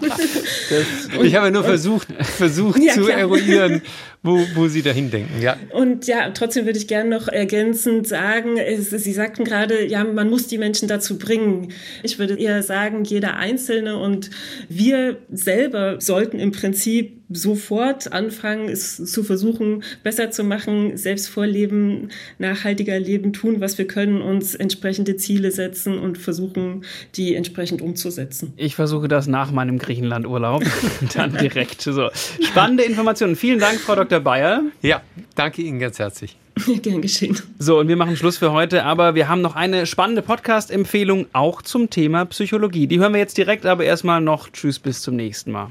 das, 0.71 1.23
ich 1.23 1.35
habe 1.35 1.51
nur 1.51 1.65
versucht, 1.65 2.09
versucht 2.21 2.83
ja, 2.83 2.95
zu 2.95 3.09
eruieren, 3.09 3.74
wo, 4.23 4.41
wo 4.55 4.69
Sie 4.69 4.83
dahin 4.83 5.11
denken. 5.11 5.41
Ja. 5.43 5.57
Und 5.71 6.07
ja, 6.07 6.31
trotzdem 6.31 6.67
würde 6.67 6.79
ich 6.79 6.89
gerne 6.89 7.11
noch 7.11 7.29
ergänzend 7.29 8.07
sagen, 8.07 8.57
es, 8.59 8.91
Sie 8.91 9.13
sagten 9.13 9.45
gerade, 9.45 9.87
ja, 9.87 10.05
man 10.05 10.31
muss 10.31 10.47
die 10.47 10.59
Menschen 10.59 10.89
dazu 10.89 11.19
bringen. 11.19 11.73
Ich 12.03 12.19
würde 12.19 12.39
eher 12.39 12.63
sagen, 12.63 13.05
jeder 13.05 13.37
Einzelne 13.37 13.99
und 13.99 14.31
wir 14.69 15.19
selber 15.31 16.01
sollten 16.01 16.39
im 16.39 16.53
Prinzip 16.53 17.24
sofort 17.31 18.13
anfangen, 18.13 18.69
es 18.69 18.97
zu 18.97 19.25
versuchen, 19.25 19.83
besser 20.03 20.31
zu 20.31 20.45
machen, 20.45 20.97
selbst 20.97 21.29
vorleben, 21.29 22.11
nachhaltiger 22.39 22.99
leben, 22.99 23.33
tun, 23.33 23.61
was 23.61 23.79
wir 23.79 23.87
können, 23.87 24.21
uns 24.21 24.55
entsprechende 24.55 25.17
Ziele 25.17 25.51
setzen 25.51 25.99
und 25.99 26.19
versuchen, 26.19 26.85
die 27.15 27.35
entsprechend 27.35 27.83
umzusetzen. 27.83 28.53
Ich 28.57 28.75
versuche 28.75 29.09
das 29.09 29.27
nach 29.27 29.51
meinem 29.51 29.79
Griechenlandurlaub 29.79 30.65
dann 31.15 31.37
direkt. 31.37 31.81
So. 31.83 32.11
Spannende 32.41 32.85
Informationen. 32.85 33.37
Vielen 33.37 33.59
Dank, 33.59 33.81
Frau 33.81 33.95
Dr. 33.95 34.21
Bayer. 34.21 34.63
Ja, 34.83 35.03
danke 35.35 35.63
Ihnen 35.63 35.79
ganz 35.79 35.99
herzlich. 35.99 36.37
Gern 36.83 37.03
geschehen. 37.03 37.37
So, 37.59 37.81
und 37.81 37.89
wir 37.89 37.97
machen 37.97 38.17
Schluss 38.17 38.37
für 38.39 38.53
heute, 38.53 38.85
aber 38.85 39.15
wir 39.15 39.29
haben 39.29 39.41
noch 39.41 39.57
eine 39.57 39.87
spannende 39.87 40.23
Podcast-Empfehlung 40.23 41.27
auch 41.33 41.63
zum 41.63 41.91
Thema 41.91 42.27
Psychologie. 42.27 42.87
Die 42.87 43.01
hören 43.01 43.13
wir 43.13 43.21
jetzt 43.21 43.37
direkt, 43.37 43.67
aber 43.67 43.85
erstmal 43.85 44.21
noch 44.21 44.51
Tschüss, 44.51 44.79
bis 44.79 45.03
zum 45.03 45.17
nächsten 45.17 45.51
Mal. 45.51 45.71